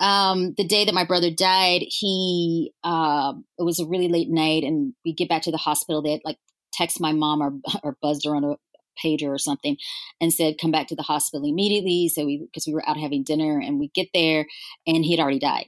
Um, 0.00 0.54
the 0.56 0.66
day 0.66 0.84
that 0.84 0.94
my 0.94 1.04
brother 1.04 1.30
died, 1.30 1.82
he 1.86 2.72
uh, 2.82 3.34
it 3.58 3.62
was 3.62 3.78
a 3.78 3.86
really 3.86 4.08
late 4.08 4.28
night, 4.28 4.64
and 4.64 4.94
we 5.04 5.12
get 5.12 5.28
back 5.28 5.42
to 5.42 5.52
the 5.52 5.56
hospital. 5.56 6.02
They 6.02 6.12
had 6.12 6.20
like 6.24 6.38
text 6.74 7.00
my 7.00 7.12
mom 7.12 7.42
or, 7.42 7.52
or 7.82 7.96
buzzed 8.02 8.24
her 8.26 8.34
on 8.34 8.44
a 8.44 8.56
pager 9.02 9.28
or 9.28 9.38
something 9.38 9.76
and 10.20 10.32
said, 10.32 10.58
come 10.60 10.70
back 10.70 10.86
to 10.88 10.96
the 10.96 11.02
hospital 11.02 11.48
immediately. 11.48 12.08
So 12.08 12.24
we, 12.24 12.38
because 12.38 12.66
we 12.66 12.74
were 12.74 12.88
out 12.88 12.96
having 12.96 13.24
dinner 13.24 13.60
and 13.60 13.78
we 13.78 13.88
get 13.88 14.08
there 14.14 14.46
and 14.86 15.04
he 15.04 15.16
had 15.16 15.22
already 15.22 15.40
died. 15.40 15.66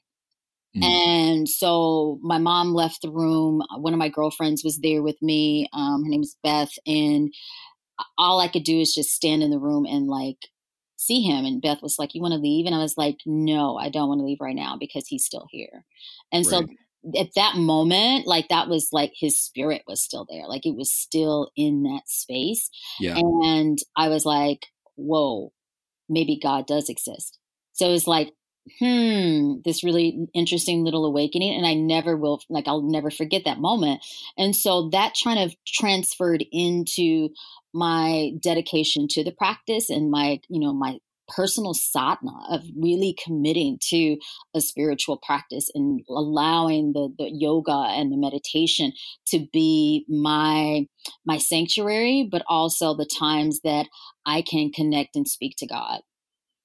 Mm-hmm. 0.76 0.84
And 0.84 1.48
so 1.48 2.18
my 2.22 2.38
mom 2.38 2.74
left 2.74 3.02
the 3.02 3.10
room. 3.10 3.62
One 3.76 3.92
of 3.92 3.98
my 3.98 4.08
girlfriends 4.08 4.62
was 4.62 4.78
there 4.78 5.02
with 5.02 5.20
me. 5.22 5.68
Um, 5.72 6.04
her 6.04 6.10
name 6.10 6.22
is 6.22 6.36
Beth. 6.42 6.72
And 6.86 7.32
all 8.18 8.40
I 8.40 8.48
could 8.48 8.64
do 8.64 8.78
is 8.78 8.94
just 8.94 9.10
stand 9.10 9.42
in 9.42 9.50
the 9.50 9.58
room 9.58 9.86
and 9.86 10.06
like 10.06 10.38
see 10.96 11.22
him. 11.22 11.44
And 11.44 11.62
Beth 11.62 11.82
was 11.82 11.98
like, 11.98 12.14
You 12.14 12.20
want 12.20 12.32
to 12.32 12.40
leave? 12.40 12.66
And 12.66 12.74
I 12.74 12.78
was 12.78 12.98
like, 12.98 13.16
No, 13.24 13.76
I 13.76 13.88
don't 13.88 14.08
want 14.08 14.20
to 14.20 14.24
leave 14.24 14.40
right 14.40 14.54
now 14.54 14.76
because 14.78 15.06
he's 15.06 15.24
still 15.24 15.46
here. 15.50 15.84
And 16.30 16.44
right. 16.44 16.50
so 16.50 16.66
at 17.18 17.34
that 17.36 17.56
moment, 17.56 18.26
like 18.26 18.48
that 18.48 18.68
was 18.68 18.88
like 18.92 19.12
his 19.14 19.38
spirit 19.38 19.82
was 19.86 20.02
still 20.02 20.26
there. 20.28 20.46
Like 20.48 20.66
it 20.66 20.74
was 20.74 20.90
still 20.90 21.50
in 21.56 21.82
that 21.84 22.08
space. 22.08 22.70
Yeah. 22.98 23.16
And 23.16 23.78
I 23.96 24.08
was 24.08 24.24
like, 24.24 24.66
whoa, 24.96 25.52
maybe 26.08 26.38
God 26.42 26.66
does 26.66 26.88
exist. 26.88 27.38
So 27.72 27.92
it's 27.92 28.06
like, 28.06 28.32
hmm, 28.80 29.56
this 29.64 29.84
really 29.84 30.26
interesting 30.34 30.84
little 30.84 31.04
awakening. 31.04 31.54
And 31.54 31.66
I 31.66 31.74
never 31.74 32.16
will, 32.16 32.40
like, 32.48 32.66
I'll 32.66 32.82
never 32.82 33.10
forget 33.10 33.42
that 33.44 33.60
moment. 33.60 34.04
And 34.36 34.56
so 34.56 34.88
that 34.90 35.14
kind 35.22 35.38
of 35.38 35.54
transferred 35.66 36.44
into 36.50 37.28
my 37.72 38.32
dedication 38.40 39.06
to 39.10 39.22
the 39.22 39.30
practice 39.30 39.90
and 39.90 40.10
my, 40.10 40.40
you 40.48 40.58
know, 40.60 40.72
my 40.72 40.98
personal 41.28 41.74
sadhana 41.74 42.32
of 42.50 42.62
really 42.76 43.16
committing 43.22 43.78
to 43.80 44.16
a 44.54 44.60
spiritual 44.60 45.18
practice 45.18 45.70
and 45.74 46.00
allowing 46.08 46.92
the, 46.92 47.12
the 47.18 47.30
yoga 47.32 47.72
and 47.72 48.12
the 48.12 48.16
meditation 48.16 48.92
to 49.26 49.46
be 49.52 50.04
my 50.08 50.86
my 51.24 51.38
sanctuary 51.38 52.28
but 52.30 52.42
also 52.48 52.94
the 52.94 53.08
times 53.18 53.60
that 53.64 53.86
i 54.24 54.42
can 54.42 54.70
connect 54.70 55.16
and 55.16 55.28
speak 55.28 55.54
to 55.58 55.66
god. 55.66 56.00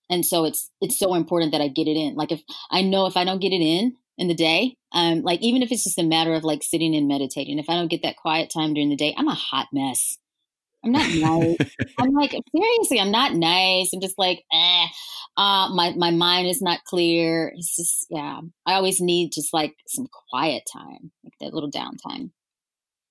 And 0.10 0.26
so 0.26 0.44
it's 0.44 0.70
it's 0.82 1.00
so 1.00 1.14
important 1.14 1.52
that 1.54 1.62
i 1.62 1.68
get 1.68 1.88
it 1.88 1.98
in. 1.98 2.16
Like 2.16 2.32
if 2.32 2.42
i 2.70 2.82
know 2.82 3.06
if 3.06 3.18
i 3.18 3.24
don't 3.24 3.42
get 3.42 3.54
it 3.54 3.62
in 3.62 3.96
in 4.18 4.28
the 4.28 4.36
day 4.36 4.76
um 4.94 5.22
like 5.22 5.42
even 5.42 5.62
if 5.62 5.72
it's 5.72 5.84
just 5.84 5.98
a 5.98 6.04
matter 6.04 6.34
of 6.34 6.44
like 6.44 6.64
sitting 6.64 6.96
and 6.96 7.08
meditating 7.08 7.58
if 7.58 7.70
i 7.70 7.74
don't 7.74 7.90
get 7.90 8.04
that 8.04 8.18
quiet 8.18 8.52
time 8.54 8.74
during 8.74 8.90
the 8.90 8.96
day 8.96 9.16
i'm 9.18 9.28
a 9.28 9.34
hot 9.34 9.68
mess 9.74 10.18
I'm 10.84 10.92
not 10.92 11.14
nice. 11.14 11.58
I'm 12.00 12.14
like, 12.14 12.32
seriously, 12.32 13.00
I'm 13.00 13.12
not 13.12 13.34
nice. 13.34 13.92
I'm 13.94 14.02
just 14.02 14.18
like, 14.18 14.44
eh. 14.52 14.86
Uh, 15.38 15.70
my 15.74 15.94
my 15.96 16.12
mind 16.12 16.48
is 16.48 16.62
not 16.62 16.84
clear. 16.84 17.54
It's 17.56 17.76
just, 17.76 18.08
yeah. 18.10 18.42
I 18.66 18.74
always 18.74 19.00
need 19.00 19.32
just 19.32 19.54
like 19.54 19.76
some 19.88 20.08
quiet 20.30 20.64
time, 20.72 21.12
like 21.24 21.34
that 21.40 21.54
little 21.54 21.72
downtime. 21.72 22.32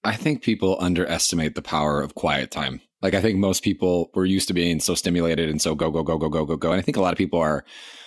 I 0.05 0.17
think 0.17 0.43
people 0.43 0.77
underestimate 0.81 1.55
the 1.55 1.63
power 1.63 2.01
of 2.01 2.15
quiet 2.15 2.51
time. 2.51 2.81
Like 3.03 3.15
I 3.15 3.21
think 3.21 3.39
most 3.39 3.63
people 3.63 4.11
were 4.15 4.27
used 4.27 4.49
to 4.49 4.55
being 4.55 4.81
so 4.81 4.95
stimulated 4.95 5.49
and 5.49 5.61
so 5.61 5.75
go 5.75 5.91
go 5.91 6.03
go 6.03 6.19
go 6.19 6.29
go 6.29 6.45
go 6.45 6.57
go. 6.57 6.73
And 6.73 6.79
I 6.79 6.83
think 6.83 6.97
a 6.97 7.01
lot 7.01 7.13
of 7.13 7.19
people 7.19 7.39
are 7.39 7.65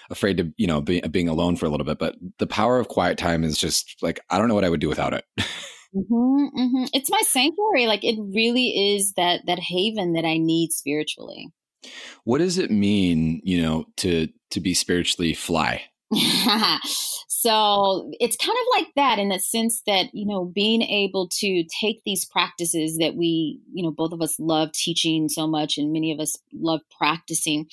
afraid 0.10 0.38
to 0.38 0.54
you 0.58 0.68
know 0.68 0.82
be, 0.82 1.02
being 1.02 1.30
alone 1.30 1.56
for 1.56 1.66
a 1.66 1.70
little 1.70 1.86
bit. 1.86 2.00
But 2.00 2.16
the 2.38 2.48
power 2.48 2.80
of 2.80 2.88
quiet 2.88 3.18
time 3.18 3.44
is 3.44 3.58
just 3.58 3.96
like 4.02 4.20
I 4.30 4.38
don't 4.38 4.48
know 4.48 4.56
what 4.56 4.66
I 4.66 4.70
would 4.70 4.82
do 4.82 4.90
without 4.90 5.14
it. 5.14 5.26
Mm-hmm, 5.96 6.60
mm-hmm. 6.60 6.84
It's 6.94 7.12
my 7.12 7.22
sanctuary. 7.26 7.88
Like 7.88 8.04
it 8.04 8.18
really 8.20 8.96
is 8.96 9.14
that 9.14 9.42
that 9.46 9.60
haven 9.60 10.14
that 10.14 10.26
I 10.26 10.38
need 10.38 10.72
spiritually. 10.72 11.50
What 12.24 12.40
does 12.40 12.58
it 12.58 12.72
mean, 12.72 13.42
you 13.44 13.62
know, 13.62 13.86
to 13.98 14.28
to 14.52 14.60
be 14.60 14.74
spiritually 14.74 15.34
fly? 15.34 15.84
so 17.28 18.12
it's 18.20 18.38
kind 18.38 18.58
of 18.58 18.80
like 18.80 18.88
that 18.96 19.20
in 19.20 19.30
the 19.30 19.40
sense 19.40 19.82
that 19.86 20.08
you 20.14 20.26
know 20.26 20.46
being 20.46 20.82
able 20.82 21.28
to 21.30 21.64
take 21.82 22.02
these 22.06 22.26
practices 22.26 22.98
that 22.98 23.16
we 23.16 23.60
you 23.74 23.84
know 23.84 23.92
both 23.92 24.12
of 24.12 24.22
us 24.22 24.40
love 24.40 24.72
teaching 24.72 25.28
so 25.30 25.48
much 25.48 25.78
and 25.78 25.92
many 25.92 26.12
of 26.12 26.20
us 26.20 26.38
love 26.54 26.82
practicing 26.98 27.66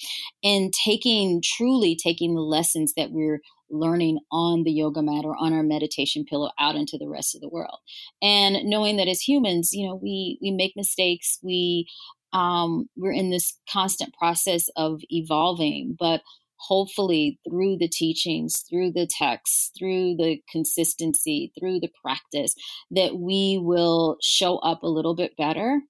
and 0.42 0.72
taking 0.72 1.42
truly 1.44 1.96
taking 1.96 2.34
the 2.34 2.40
lessons 2.40 2.94
that 2.96 3.10
we're 3.10 3.40
learning 3.70 4.18
on 4.32 4.64
the 4.64 4.72
yoga 4.72 5.02
mat 5.02 5.24
or 5.24 5.36
on 5.36 5.52
our 5.52 5.62
meditation 5.62 6.24
pillow 6.24 6.50
out 6.58 6.74
into 6.74 6.98
the 6.98 7.08
rest 7.08 7.34
of 7.36 7.40
the 7.40 7.48
world. 7.48 7.78
And 8.20 8.64
knowing 8.64 8.96
that 8.96 9.08
as 9.08 9.20
humans 9.20 9.72
you 9.72 9.86
know 9.86 9.94
we 9.94 10.38
we 10.42 10.50
make 10.50 10.72
mistakes 10.76 11.38
we 11.42 11.86
um, 12.32 12.88
we're 12.96 13.12
in 13.12 13.30
this 13.30 13.58
constant 13.72 14.14
process 14.14 14.68
of 14.76 15.00
evolving 15.10 15.96
but 15.98 16.22
hopefully 16.68 17.38
through 17.48 17.76
the 17.78 17.88
teachings 17.88 18.64
through 18.68 18.92
the 18.92 19.08
texts 19.18 19.70
through 19.78 20.16
the 20.16 20.38
consistency 20.50 21.52
through 21.58 21.80
the 21.80 21.90
practice 22.02 22.54
that 22.90 23.16
we 23.16 23.58
will 23.62 24.16
show 24.22 24.58
up 24.58 24.82
a 24.82 24.88
little 24.88 25.14
bit 25.14 25.36
better 25.36 25.80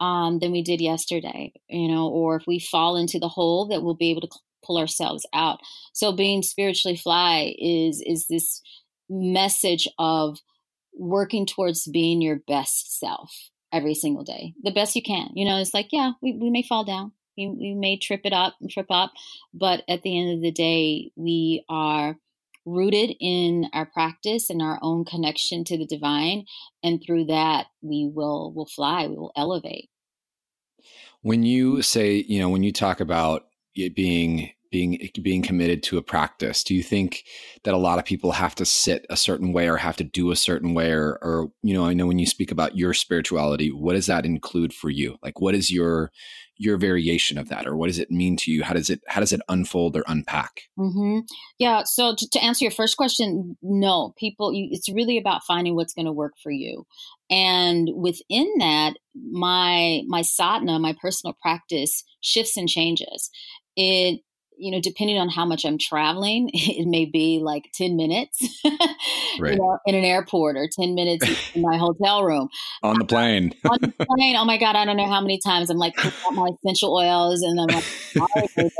um, 0.00 0.38
than 0.38 0.52
we 0.52 0.62
did 0.62 0.80
yesterday 0.80 1.52
you 1.68 1.88
know 1.88 2.08
or 2.08 2.36
if 2.36 2.44
we 2.46 2.58
fall 2.58 2.96
into 2.96 3.18
the 3.18 3.28
hole 3.28 3.66
that 3.66 3.82
we'll 3.82 3.94
be 3.94 4.10
able 4.10 4.20
to 4.20 4.28
pull 4.64 4.78
ourselves 4.78 5.26
out. 5.32 5.60
So 5.92 6.12
being 6.12 6.42
spiritually 6.42 6.96
fly 6.96 7.54
is 7.58 8.02
is 8.04 8.26
this 8.28 8.60
message 9.08 9.88
of 9.98 10.38
working 10.94 11.46
towards 11.46 11.88
being 11.88 12.20
your 12.20 12.40
best 12.46 12.98
self 12.98 13.32
every 13.72 13.94
single 13.94 14.24
day, 14.24 14.54
the 14.62 14.72
best 14.72 14.96
you 14.96 15.02
can. 15.02 15.30
You 15.34 15.48
know, 15.48 15.58
it's 15.58 15.74
like, 15.74 15.88
yeah, 15.92 16.12
we, 16.22 16.32
we 16.40 16.50
may 16.50 16.62
fall 16.62 16.84
down. 16.84 17.12
We, 17.46 17.74
may 17.74 17.96
trip 17.96 18.22
it 18.24 18.32
up 18.32 18.56
and 18.60 18.68
trip 18.70 18.86
up, 18.90 19.12
but 19.54 19.82
at 19.88 20.02
the 20.02 20.18
end 20.18 20.34
of 20.34 20.42
the 20.42 20.50
day, 20.50 21.12
we 21.16 21.64
are 21.68 22.16
rooted 22.68 23.16
in 23.20 23.66
our 23.72 23.86
practice 23.86 24.50
and 24.50 24.60
our 24.60 24.78
own 24.82 25.04
connection 25.04 25.64
to 25.64 25.78
the 25.78 25.86
divine 25.86 26.44
and 26.82 27.02
through 27.04 27.24
that 27.26 27.66
we 27.80 28.10
will 28.12 28.52
will 28.52 28.66
fly 28.66 29.06
we 29.06 29.16
will 29.16 29.32
elevate. 29.36 29.88
When 31.22 31.42
you 31.42 31.82
say 31.82 32.24
you 32.28 32.38
know 32.38 32.48
when 32.48 32.62
you 32.62 32.72
talk 32.72 33.00
about 33.00 33.46
it 33.74 33.94
being 33.94 34.50
being 34.70 35.08
being 35.22 35.40
committed 35.40 35.82
to 35.82 35.96
a 35.96 36.02
practice 36.02 36.62
do 36.62 36.74
you 36.74 36.82
think 36.82 37.24
that 37.64 37.72
a 37.72 37.78
lot 37.78 37.98
of 37.98 38.04
people 38.04 38.32
have 38.32 38.54
to 38.54 38.66
sit 38.66 39.06
a 39.08 39.16
certain 39.16 39.54
way 39.54 39.66
or 39.66 39.78
have 39.78 39.96
to 39.96 40.04
do 40.04 40.30
a 40.30 40.36
certain 40.36 40.74
way? 40.74 40.92
Or, 40.92 41.18
or 41.22 41.50
you 41.62 41.72
know 41.72 41.86
i 41.86 41.94
know 41.94 42.06
when 42.06 42.18
you 42.18 42.26
speak 42.26 42.50
about 42.50 42.76
your 42.76 42.92
spirituality 42.92 43.72
what 43.72 43.94
does 43.94 44.06
that 44.06 44.26
include 44.26 44.74
for 44.74 44.90
you? 44.90 45.16
Like 45.22 45.40
what 45.40 45.54
is 45.54 45.70
your 45.70 46.12
your 46.58 46.76
variation 46.76 47.38
of 47.38 47.48
that 47.48 47.66
or 47.66 47.76
what 47.76 47.86
does 47.86 47.98
it 47.98 48.10
mean 48.10 48.36
to 48.36 48.50
you? 48.50 48.62
How 48.62 48.74
does 48.74 48.90
it 48.90 49.00
how 49.06 49.20
does 49.20 49.32
it 49.32 49.40
unfold 49.48 49.96
or 49.96 50.04
unpack? 50.06 50.62
Mm-hmm. 50.78 51.20
yeah 51.58 51.82
so 51.84 52.14
to, 52.16 52.28
to, 52.30 52.44
answer 52.44 52.64
your 52.64 52.72
first 52.72 52.96
question 52.96 53.56
no 53.62 54.14
people 54.16 54.52
you, 54.52 54.68
it's 54.70 54.88
really 54.88 55.18
about 55.18 55.44
finding 55.44 55.74
what's 55.74 55.94
going 55.94 56.06
to 56.06 56.12
work 56.12 56.34
for 56.42 56.50
you. 56.50 56.86
And 57.30 57.88
within 57.94 58.48
that 58.58 58.94
my 59.14 60.02
my 60.06 60.22
sadhana 60.22 60.78
my 60.78 60.94
personal 61.00 61.36
practice 61.40 62.04
shifts 62.20 62.56
and 62.56 62.68
changes. 62.68 63.30
It 63.76 64.20
you 64.58 64.70
know, 64.70 64.80
depending 64.80 65.18
on 65.18 65.28
how 65.28 65.44
much 65.44 65.64
I'm 65.64 65.78
traveling, 65.78 66.50
it 66.54 66.86
may 66.86 67.04
be 67.04 67.40
like 67.42 67.70
10 67.74 67.96
minutes 67.96 68.38
right. 69.38 69.52
you 69.52 69.58
know, 69.58 69.78
in 69.86 69.94
an 69.94 70.04
airport 70.04 70.56
or 70.56 70.68
10 70.70 70.94
minutes 70.94 71.26
in 71.54 71.62
my 71.62 71.76
hotel 71.76 72.24
room. 72.24 72.48
on 72.82 72.98
the 72.98 73.04
plane. 73.04 73.54
on 73.70 73.78
the 73.80 73.88
plane. 73.88 74.36
Oh 74.36 74.44
my 74.44 74.58
God, 74.58 74.76
I 74.76 74.84
don't 74.84 74.96
know 74.96 75.06
how 75.08 75.20
many 75.20 75.38
times 75.38 75.70
I'm 75.70 75.78
like 75.78 75.94
out 76.04 76.12
my 76.32 76.50
essential 76.62 76.94
oils 76.94 77.42
and 77.42 77.60
I'm 77.60 77.68
like, 77.68 77.84
and 78.56 78.70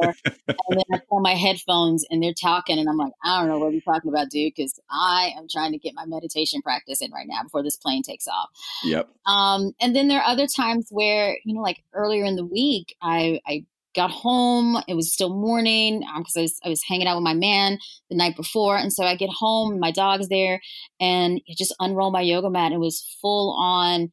then 0.70 0.82
I 0.92 0.98
put 0.98 1.06
on 1.10 1.22
my 1.22 1.34
headphones 1.34 2.04
and 2.10 2.22
they're 2.22 2.34
talking 2.34 2.78
and 2.78 2.88
I'm 2.88 2.96
like, 2.96 3.12
I 3.24 3.40
don't 3.40 3.48
know 3.48 3.58
what 3.58 3.72
you're 3.72 3.80
talking 3.82 4.10
about, 4.10 4.30
dude, 4.30 4.52
because 4.54 4.80
I 4.90 5.32
am 5.36 5.46
trying 5.50 5.72
to 5.72 5.78
get 5.78 5.94
my 5.94 6.04
meditation 6.06 6.62
practice 6.62 7.00
in 7.00 7.10
right 7.12 7.26
now 7.28 7.42
before 7.42 7.62
this 7.62 7.76
plane 7.76 8.02
takes 8.02 8.26
off. 8.26 8.48
Yep. 8.84 9.08
Um, 9.26 9.72
and 9.80 9.94
then 9.94 10.08
there 10.08 10.20
are 10.20 10.30
other 10.30 10.46
times 10.46 10.88
where, 10.90 11.38
you 11.44 11.54
know, 11.54 11.62
like 11.62 11.82
earlier 11.92 12.24
in 12.24 12.36
the 12.36 12.44
week, 12.44 12.96
I, 13.02 13.40
I 13.46 13.64
got 13.94 14.10
home. 14.10 14.82
It 14.88 14.94
was 14.94 15.12
still 15.12 15.30
morning 15.34 16.00
because 16.18 16.36
um, 16.36 16.40
I, 16.40 16.42
was, 16.42 16.60
I 16.64 16.68
was 16.68 16.82
hanging 16.88 17.06
out 17.06 17.16
with 17.16 17.24
my 17.24 17.34
man 17.34 17.78
the 18.10 18.16
night 18.16 18.36
before. 18.36 18.76
And 18.76 18.92
so 18.92 19.04
I 19.04 19.16
get 19.16 19.30
home, 19.30 19.80
my 19.80 19.90
dog's 19.90 20.28
there, 20.28 20.60
and 21.00 21.40
just 21.56 21.74
unroll 21.80 22.10
my 22.10 22.20
yoga 22.20 22.50
mat. 22.50 22.72
It 22.72 22.80
was 22.80 23.16
full 23.20 23.56
on 23.58 24.12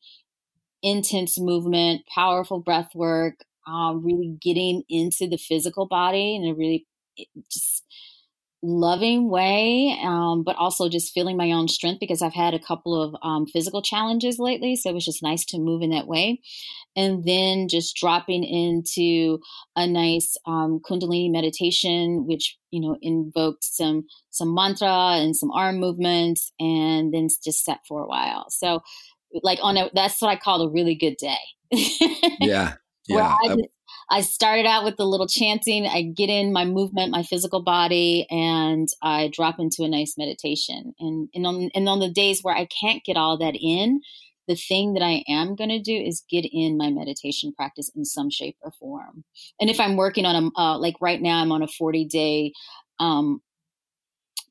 intense 0.83 1.39
movement, 1.39 2.03
powerful 2.13 2.59
breath 2.59 2.91
work, 2.95 3.35
um, 3.67 4.03
really 4.05 4.37
getting 4.41 4.83
into 4.89 5.27
the 5.27 5.37
physical 5.37 5.87
body 5.87 6.35
and 6.35 6.47
a 6.47 6.53
really 6.53 6.85
just 7.51 7.83
loving 8.65 9.29
way, 9.29 9.97
um, 10.03 10.43
but 10.43 10.55
also 10.55 10.89
just 10.89 11.13
feeling 11.13 11.37
my 11.37 11.51
own 11.51 11.67
strength 11.67 11.99
because 11.99 12.21
I've 12.21 12.33
had 12.33 12.53
a 12.53 12.59
couple 12.59 13.01
of 13.01 13.15
um, 13.21 13.45
physical 13.45 13.81
challenges 13.81 14.39
lately. 14.39 14.75
So 14.75 14.89
it 14.89 14.93
was 14.93 15.05
just 15.05 15.23
nice 15.23 15.45
to 15.45 15.59
move 15.59 15.81
in 15.81 15.91
that 15.91 16.07
way. 16.07 16.41
And 16.95 17.23
then 17.25 17.67
just 17.67 17.95
dropping 17.95 18.43
into 18.43 19.39
a 19.75 19.85
nice 19.85 20.37
um, 20.45 20.79
Kundalini 20.79 21.31
meditation, 21.31 22.25
which 22.25 22.57
you 22.71 22.81
know 22.81 22.97
invoked 23.01 23.63
some 23.63 24.05
some 24.29 24.53
mantra 24.55 25.17
and 25.17 25.35
some 25.35 25.51
arm 25.51 25.77
movements, 25.77 26.51
and 26.59 27.13
then 27.13 27.27
just 27.43 27.65
sat 27.65 27.79
for 27.87 28.01
a 28.01 28.07
while. 28.07 28.45
So, 28.49 28.81
like 29.43 29.59
on 29.61 29.75
a 29.75 29.89
that's 29.93 30.21
what 30.21 30.29
I 30.29 30.37
call 30.37 30.61
a 30.61 30.71
really 30.71 30.95
good 30.95 31.17
day. 31.17 31.37
yeah, 32.39 32.75
yeah. 33.07 33.35
I, 33.43 33.47
just, 33.49 33.69
I 34.09 34.21
started 34.21 34.65
out 34.65 34.83
with 34.83 34.97
the 34.97 35.05
little 35.05 35.27
chanting. 35.27 35.87
I 35.87 36.03
get 36.03 36.29
in 36.29 36.53
my 36.53 36.65
movement, 36.65 37.11
my 37.11 37.23
physical 37.23 37.63
body, 37.63 38.27
and 38.29 38.87
I 39.01 39.29
drop 39.33 39.59
into 39.59 39.83
a 39.83 39.87
nice 39.87 40.15
meditation. 40.17 40.93
And 40.99 41.29
and 41.33 41.47
on 41.47 41.69
and 41.73 41.89
on 41.89 41.99
the 41.99 42.11
days 42.11 42.41
where 42.41 42.55
I 42.55 42.65
can't 42.65 43.03
get 43.03 43.17
all 43.17 43.37
that 43.39 43.55
in, 43.55 44.01
the 44.47 44.55
thing 44.55 44.93
that 44.93 45.03
I 45.03 45.23
am 45.27 45.55
going 45.55 45.69
to 45.69 45.79
do 45.79 45.95
is 45.95 46.23
get 46.29 46.45
in 46.51 46.77
my 46.77 46.89
meditation 46.89 47.53
practice 47.55 47.89
in 47.95 48.05
some 48.05 48.29
shape 48.29 48.57
or 48.61 48.71
form. 48.79 49.23
And 49.59 49.69
if 49.69 49.79
I'm 49.79 49.97
working 49.97 50.25
on 50.25 50.51
a 50.55 50.59
uh, 50.59 50.77
like 50.77 50.95
right 51.01 51.21
now, 51.21 51.41
I'm 51.41 51.51
on 51.51 51.63
a 51.63 51.67
40 51.67 52.05
day 52.05 52.53
um, 52.99 53.41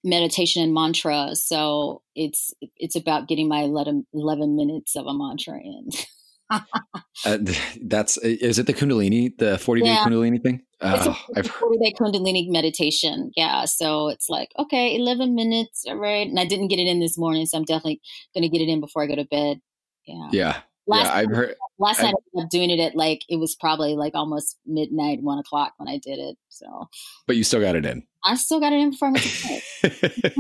meditation 0.03 0.63
and 0.63 0.75
mantra. 0.75 1.31
So 1.35 2.03
it's 2.15 2.53
it's 2.77 2.97
about 2.97 3.29
getting 3.29 3.49
my 3.49 3.61
11, 3.61 4.07
11 4.13 4.57
minutes 4.57 4.97
of 4.97 5.07
a 5.07 5.15
mantra 5.15 5.59
in. 5.61 5.89
uh, 6.51 7.39
that's 7.83 8.17
is 8.19 8.59
it 8.59 8.67
the 8.67 8.75
Kundalini, 8.75 9.37
the 9.39 9.59
40 9.59 9.83
day 9.83 9.87
yeah. 9.89 10.05
Kundalini 10.05 10.43
thing? 10.43 10.63
Uh, 10.81 11.15
it's 11.37 11.49
a 11.49 11.53
40 11.53 11.79
day 11.79 11.93
Kundalini 11.99 12.51
meditation. 12.51 13.31
Yeah. 13.37 13.65
So 13.65 14.09
it's 14.09 14.29
like, 14.29 14.51
okay, 14.59 14.97
11 14.97 15.35
minutes. 15.35 15.85
All 15.89 15.97
right. 15.97 16.27
And 16.27 16.39
I 16.39 16.45
didn't 16.45 16.69
get 16.69 16.79
it 16.79 16.87
in 16.87 17.01
this 17.01 17.17
morning. 17.17 17.47
So 17.47 17.59
I'm 17.59 17.65
definitely 17.65 18.01
going 18.35 18.43
to 18.43 18.49
get 18.49 18.63
it 18.63 18.71
in 18.71 18.81
before 18.81 19.03
I 19.03 19.07
go 19.07 19.17
to 19.17 19.25
bed. 19.25 19.61
Yeah. 20.07 20.29
Yeah. 20.33 20.61
Last, 20.87 21.07
yeah, 21.07 21.15
I've 21.15 21.31
heard. 21.31 21.55
Last 21.79 22.03
night 22.03 22.15
I 22.15 22.37
ended 22.37 22.45
up 22.45 22.51
doing 22.51 22.71
it 22.71 22.79
at 22.79 22.95
like 22.95 23.23
it 23.29 23.37
was 23.37 23.55
probably 23.55 23.97
like 23.97 24.15
almost 24.15 24.59
midnight, 24.67 25.23
one 25.23 25.39
o'clock 25.39 25.73
when 25.79 25.89
I 25.89 25.97
did 25.97 26.19
it. 26.19 26.37
So, 26.51 26.89
but 27.27 27.37
you 27.37 27.45
still 27.45 27.61
got 27.61 27.75
it 27.75 27.87
in. 27.87 28.03
I 28.23 28.37
still 28.37 28.61
got 28.61 28.73
it 28.73 28.81
in 28.81 28.91
before 28.91 29.09
I 29.09 29.13
went 29.13 29.25
to 29.25 29.49
bed. 29.83 30.33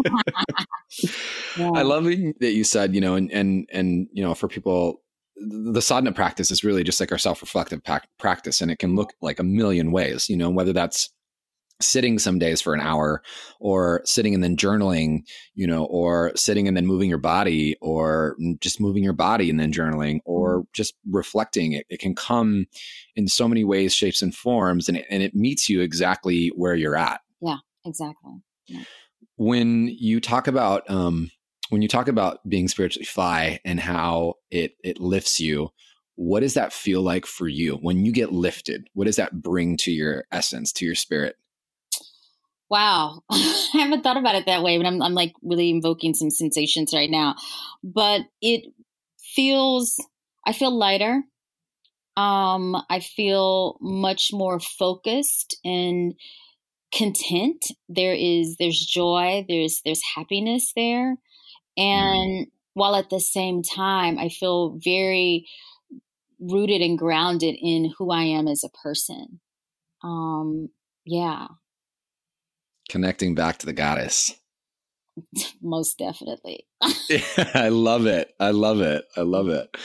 yeah. 1.56 1.70
I 1.74 1.82
love 1.82 2.04
that 2.04 2.52
you 2.52 2.62
said, 2.62 2.94
you 2.94 3.00
know, 3.00 3.14
and 3.14 3.32
and 3.32 3.68
and 3.72 4.08
you 4.12 4.22
know, 4.22 4.34
for 4.34 4.46
people, 4.46 5.00
the 5.36 5.82
sadhana 5.82 6.12
practice 6.12 6.50
is 6.50 6.64
really 6.64 6.84
just 6.84 7.00
like 7.00 7.12
our 7.12 7.18
self-reflective 7.18 7.80
practice, 8.18 8.60
and 8.60 8.70
it 8.70 8.78
can 8.78 8.94
look 8.94 9.12
like 9.20 9.38
a 9.38 9.44
million 9.44 9.92
ways. 9.92 10.28
You 10.28 10.36
know, 10.36 10.50
whether 10.50 10.72
that's 10.72 11.10
sitting 11.80 12.18
some 12.18 12.38
days 12.38 12.60
for 12.60 12.74
an 12.74 12.80
hour 12.80 13.22
or 13.60 14.00
sitting 14.04 14.34
and 14.34 14.44
then 14.44 14.56
journaling 14.56 15.20
you 15.54 15.66
know 15.66 15.84
or 15.86 16.32
sitting 16.36 16.68
and 16.68 16.76
then 16.76 16.86
moving 16.86 17.08
your 17.08 17.18
body 17.18 17.76
or 17.80 18.36
just 18.60 18.80
moving 18.80 19.02
your 19.02 19.12
body 19.12 19.50
and 19.50 19.58
then 19.58 19.72
journaling 19.72 20.20
or 20.24 20.60
mm-hmm. 20.60 20.68
just 20.72 20.94
reflecting 21.10 21.72
it, 21.72 21.84
it 21.88 21.98
can 21.98 22.14
come 22.14 22.66
in 23.16 23.26
so 23.26 23.48
many 23.48 23.64
ways 23.64 23.92
shapes 23.92 24.22
and 24.22 24.34
forms 24.34 24.88
and 24.88 24.98
it, 24.98 25.06
and 25.10 25.22
it 25.22 25.34
meets 25.34 25.68
you 25.68 25.80
exactly 25.80 26.52
where 26.54 26.74
you're 26.74 26.96
at 26.96 27.20
yeah 27.40 27.58
exactly 27.84 28.34
yeah. 28.68 28.84
when 29.36 29.88
you 29.88 30.20
talk 30.20 30.46
about 30.46 30.88
um 30.88 31.28
when 31.74 31.82
you 31.82 31.88
talk 31.88 32.06
about 32.06 32.38
being 32.48 32.68
spiritually 32.68 33.04
fly 33.04 33.58
and 33.64 33.80
how 33.80 34.34
it 34.48 34.76
it 34.84 35.00
lifts 35.00 35.40
you 35.40 35.70
what 36.14 36.38
does 36.40 36.54
that 36.54 36.72
feel 36.72 37.02
like 37.02 37.26
for 37.26 37.48
you 37.48 37.74
when 37.82 38.04
you 38.04 38.12
get 38.12 38.32
lifted 38.32 38.86
what 38.94 39.06
does 39.06 39.16
that 39.16 39.42
bring 39.42 39.76
to 39.76 39.90
your 39.90 40.22
essence 40.30 40.72
to 40.72 40.84
your 40.84 40.94
spirit 40.94 41.36
Wow, 42.70 43.20
I 43.30 43.68
haven't 43.74 44.02
thought 44.02 44.16
about 44.16 44.36
it 44.36 44.46
that 44.46 44.62
way, 44.62 44.78
but 44.78 44.86
I'm 44.86 45.00
I'm 45.00 45.14
like 45.14 45.34
really 45.42 45.70
invoking 45.70 46.14
some 46.14 46.30
sensations 46.30 46.92
right 46.94 47.10
now. 47.10 47.36
But 47.84 48.22
it 48.40 48.64
feels 49.18 49.96
I 50.46 50.52
feel 50.52 50.76
lighter. 50.76 51.22
Um, 52.16 52.74
I 52.88 53.00
feel 53.00 53.76
much 53.80 54.30
more 54.32 54.58
focused 54.58 55.56
and 55.64 56.14
content. 56.92 57.64
There 57.88 58.14
is 58.14 58.56
there's 58.58 58.80
joy, 58.80 59.44
there's 59.48 59.80
there's 59.84 60.02
happiness 60.14 60.72
there. 60.74 61.16
And 61.76 62.46
while 62.74 62.96
at 62.96 63.10
the 63.10 63.20
same 63.20 63.62
time 63.62 64.18
I 64.18 64.28
feel 64.28 64.78
very 64.82 65.46
rooted 66.40 66.82
and 66.82 66.98
grounded 66.98 67.56
in 67.60 67.92
who 67.96 68.10
I 68.10 68.22
am 68.22 68.48
as 68.48 68.64
a 68.64 68.68
person. 68.68 69.40
Um, 70.02 70.68
yeah, 71.04 71.46
connecting 72.88 73.34
back 73.34 73.58
to 73.58 73.66
the 73.66 73.72
goddess. 73.72 74.34
Most 75.62 75.98
definitely. 75.98 76.66
yeah, 77.10 77.50
I 77.54 77.68
love 77.68 78.06
it. 78.06 78.34
I 78.38 78.50
love 78.50 78.80
it. 78.80 79.04
I 79.16 79.22
love 79.22 79.48
it. 79.48 79.76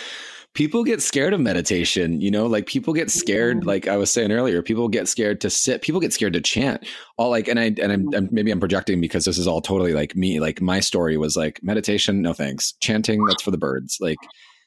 People 0.60 0.84
get 0.84 1.02
scared 1.02 1.32
of 1.32 1.40
meditation, 1.40 2.20
you 2.20 2.30
know, 2.30 2.46
like 2.46 2.66
people 2.66 2.92
get 2.92 3.10
scared, 3.10 3.66
like 3.66 3.88
I 3.88 3.96
was 3.96 4.12
saying 4.12 4.34
earlier, 4.34 4.62
people 4.62 4.90
get 4.90 5.08
scared 5.08 5.40
to 5.40 5.50
sit, 5.50 5.82
people 5.82 6.02
get 6.02 6.12
scared 6.12 6.34
to 6.34 6.42
chant. 6.42 6.86
All 7.16 7.30
like, 7.30 7.48
and 7.48 7.58
I, 7.58 7.68
and 7.82 7.94
I'm, 7.94 8.14
I'm, 8.14 8.28
maybe 8.30 8.52
I'm 8.52 8.60
projecting 8.60 9.00
because 9.00 9.24
this 9.24 9.38
is 9.38 9.48
all 9.48 9.62
totally 9.62 9.94
like 9.94 10.18
me. 10.18 10.42
Like 10.42 10.60
my 10.62 10.82
story 10.82 11.16
was 11.16 11.38
like 11.38 11.64
meditation, 11.64 12.22
no 12.22 12.34
thanks. 12.34 12.74
Chanting, 12.82 13.24
that's 13.24 13.42
for 13.42 13.52
the 13.52 13.58
birds. 13.58 14.00
Like, 14.02 14.18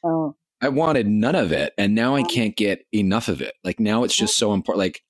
oh. 0.03 0.35
I 0.63 0.71
wanted 0.71 1.09
none 1.09 1.35
of 1.35 1.53
it. 1.53 1.75
And 1.77 1.95
now 1.95 2.17
I 2.17 2.23
oh. 2.23 2.25
can't 2.25 2.57
get 2.57 2.87
enough 2.95 3.29
of 3.29 3.43
it. 3.43 3.53
Like 3.63 3.79
now 3.79 4.03
it's 4.03 4.17
just 4.17 4.39
so 4.39 4.55
important. 4.55 4.79
Like 4.79 5.03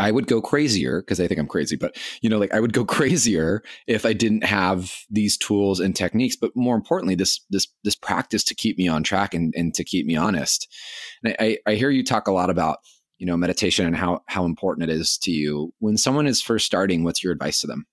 I 0.00 0.10
would 0.10 0.26
go 0.26 0.40
crazier 0.40 1.02
because 1.02 1.20
I 1.20 1.28
think 1.28 1.38
I'm 1.38 1.46
crazy, 1.46 1.76
but 1.76 1.96
you 2.22 2.30
know, 2.30 2.38
like 2.38 2.52
I 2.54 2.60
would 2.60 2.72
go 2.72 2.84
crazier 2.96 3.62
if 3.86 4.06
I 4.06 4.12
didn't 4.12 4.44
have 4.44 4.92
these 5.10 5.36
tools 5.36 5.78
and 5.78 5.94
techniques, 5.94 6.36
but 6.36 6.56
more 6.56 6.74
importantly, 6.74 7.14
this 7.14 7.40
this 7.50 7.68
this 7.84 7.94
practice 7.94 8.42
to 8.44 8.54
keep 8.54 8.78
me 8.78 8.88
on 8.88 9.02
track 9.02 9.34
and, 9.34 9.52
and 9.56 9.74
to 9.74 9.84
keep 9.84 10.06
me 10.06 10.16
honest. 10.16 10.66
And 11.22 11.36
I, 11.38 11.58
I 11.66 11.74
hear 11.74 11.90
you 11.90 12.04
talk 12.04 12.28
a 12.28 12.32
lot 12.32 12.50
about, 12.50 12.78
you 13.18 13.26
know, 13.26 13.36
meditation 13.36 13.86
and 13.86 13.96
how 13.96 14.22
how 14.26 14.44
important 14.44 14.88
it 14.88 14.92
is 14.92 15.18
to 15.18 15.30
you. 15.30 15.72
When 15.78 15.96
someone 15.96 16.26
is 16.26 16.42
first 16.42 16.66
starting, 16.66 17.04
what's 17.04 17.22
your 17.22 17.32
advice 17.32 17.60
to 17.60 17.66
them? 17.66 17.86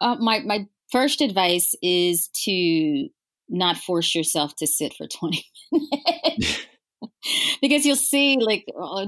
Uh, 0.00 0.16
my 0.16 0.40
my 0.40 0.66
first 0.90 1.20
advice 1.20 1.74
is 1.82 2.28
to 2.44 3.08
not 3.48 3.76
force 3.76 4.14
yourself 4.14 4.54
to 4.56 4.66
sit 4.66 4.94
for 4.94 5.08
20 5.08 5.44
minutes. 5.72 6.66
because 7.60 7.84
you'll 7.84 7.96
see 7.96 8.38
like 8.40 8.64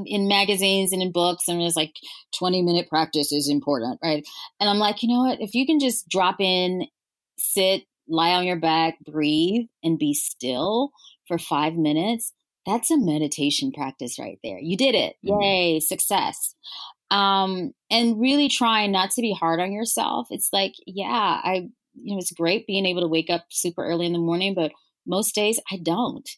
in 0.06 0.28
magazines 0.28 0.92
and 0.92 1.02
in 1.02 1.12
books 1.12 1.48
and 1.48 1.62
it's 1.62 1.76
like 1.76 1.94
20 2.38 2.62
minute 2.62 2.88
practice 2.88 3.32
is 3.32 3.48
important 3.48 3.98
right? 4.02 4.24
And 4.60 4.68
i'm 4.68 4.78
like 4.78 5.02
you 5.02 5.08
know 5.08 5.24
what? 5.24 5.40
If 5.40 5.54
you 5.54 5.66
can 5.66 5.78
just 5.78 6.08
drop 6.08 6.36
in 6.40 6.86
sit 7.38 7.82
lie 8.08 8.34
on 8.34 8.44
your 8.44 8.58
back 8.58 8.98
breathe 9.04 9.66
and 9.82 9.98
be 9.98 10.14
still 10.14 10.90
for 11.26 11.38
five 11.38 11.74
minutes 11.74 12.32
that's 12.66 12.90
a 12.92 12.96
meditation 12.96 13.72
practice 13.72 14.20
right 14.20 14.38
there. 14.44 14.58
You 14.60 14.76
did 14.76 14.94
it. 14.94 15.16
Mm-hmm. 15.26 15.40
yay. 15.42 15.80
Success. 15.80 16.54
Um, 17.10 17.72
and 17.90 18.20
really 18.20 18.48
trying 18.48 18.92
not 18.92 19.10
to 19.10 19.20
be 19.20 19.32
hard 19.32 19.58
on 19.58 19.72
yourself. 19.72 20.28
It's 20.30 20.50
like 20.52 20.74
yeah 20.86 21.40
i 21.42 21.68
you 21.94 22.14
know 22.14 22.18
it's 22.18 22.32
great 22.32 22.66
being 22.66 22.86
able 22.86 23.02
to 23.02 23.08
wake 23.08 23.30
up 23.30 23.44
super 23.50 23.84
early 23.84 24.06
in 24.06 24.12
the 24.12 24.18
morning 24.18 24.54
but 24.54 24.72
most 25.06 25.34
days 25.34 25.60
i 25.70 25.76
don't 25.76 26.28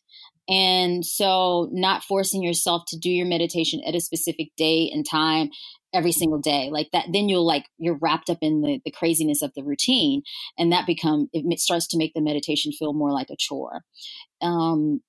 and 0.48 1.04
so, 1.04 1.68
not 1.72 2.04
forcing 2.04 2.42
yourself 2.42 2.82
to 2.88 2.98
do 2.98 3.10
your 3.10 3.26
meditation 3.26 3.80
at 3.86 3.94
a 3.94 4.00
specific 4.00 4.48
day 4.56 4.90
and 4.92 5.06
time 5.08 5.50
every 5.94 6.12
single 6.12 6.40
day 6.40 6.68
like 6.72 6.90
that 6.92 7.06
then 7.12 7.28
you'll 7.28 7.46
like 7.46 7.66
you're 7.78 7.98
wrapped 8.02 8.28
up 8.28 8.38
in 8.42 8.62
the, 8.62 8.80
the 8.84 8.90
craziness 8.90 9.42
of 9.42 9.52
the 9.54 9.62
routine 9.62 10.22
and 10.58 10.72
that 10.72 10.86
become 10.86 11.28
it 11.32 11.60
starts 11.60 11.86
to 11.86 11.96
make 11.96 12.12
the 12.14 12.20
meditation 12.20 12.72
feel 12.72 12.92
more 12.92 13.12
like 13.12 13.30
a 13.30 13.36
chore. 13.38 13.84
Um, 14.42 15.00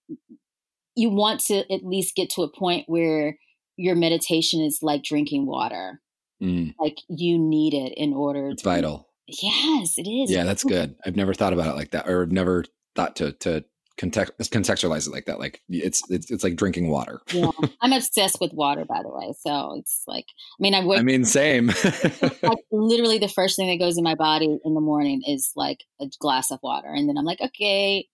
you 0.96 1.10
want 1.10 1.42
to 1.42 1.60
at 1.74 1.84
least 1.84 2.16
get 2.16 2.30
to 2.32 2.44
a 2.44 2.52
point 2.52 2.86
where 2.88 3.38
your 3.76 3.96
meditation 3.96 4.62
is 4.62 4.80
like 4.82 5.04
drinking 5.04 5.48
water. 5.48 6.02
Mm. 6.44 6.76
like 6.78 6.98
you 7.08 7.40
need 7.40 7.74
it 7.74 7.94
in 7.96 8.14
order 8.14 8.50
it's 8.50 8.62
to, 8.62 8.70
vital. 8.70 9.08
Yes 9.28 9.98
it 9.98 10.08
is. 10.08 10.30
Yeah 10.30 10.44
that's 10.44 10.64
good. 10.64 10.96
I've 11.06 11.16
never 11.16 11.34
thought 11.34 11.54
about 11.54 11.70
it 11.70 11.76
like 11.76 11.92
that 11.92 12.08
or 12.08 12.26
never 12.28 12.66
thought 12.96 13.16
to 13.18 13.32
to 13.32 13.64
context 13.98 14.34
contextualize 14.52 15.08
it 15.08 15.12
like 15.12 15.26
that 15.26 15.40
like 15.40 15.62
it's 15.70 16.02
it's, 16.10 16.30
it's 16.30 16.44
like 16.44 16.56
drinking 16.56 16.90
water. 16.90 17.22
Yeah. 17.32 17.52
I'm 17.82 17.94
obsessed 17.94 18.38
with 18.42 18.54
water 18.54 18.86
by 18.86 19.02
the 19.02 19.10
way 19.10 19.34
so 19.40 19.76
it's 19.78 20.04
like 20.08 20.26
i 20.28 20.60
mean 20.60 20.74
i 20.74 20.80
i 20.80 21.02
mean 21.02 21.26
same. 21.26 21.68
like 22.44 22.60
literally 22.72 23.20
the 23.20 23.30
first 23.30 23.56
thing 23.56 23.70
that 23.70 23.84
goes 23.84 23.98
in 23.98 24.04
my 24.04 24.16
body 24.16 24.60
in 24.64 24.74
the 24.74 24.82
morning 24.82 25.22
is 25.26 25.52
like 25.56 25.84
a 26.02 26.08
glass 26.20 26.52
of 26.52 26.60
water 26.62 26.90
and 26.90 27.08
then 27.08 27.18
i'm 27.18 27.26
like 27.26 27.42
okay 27.42 28.08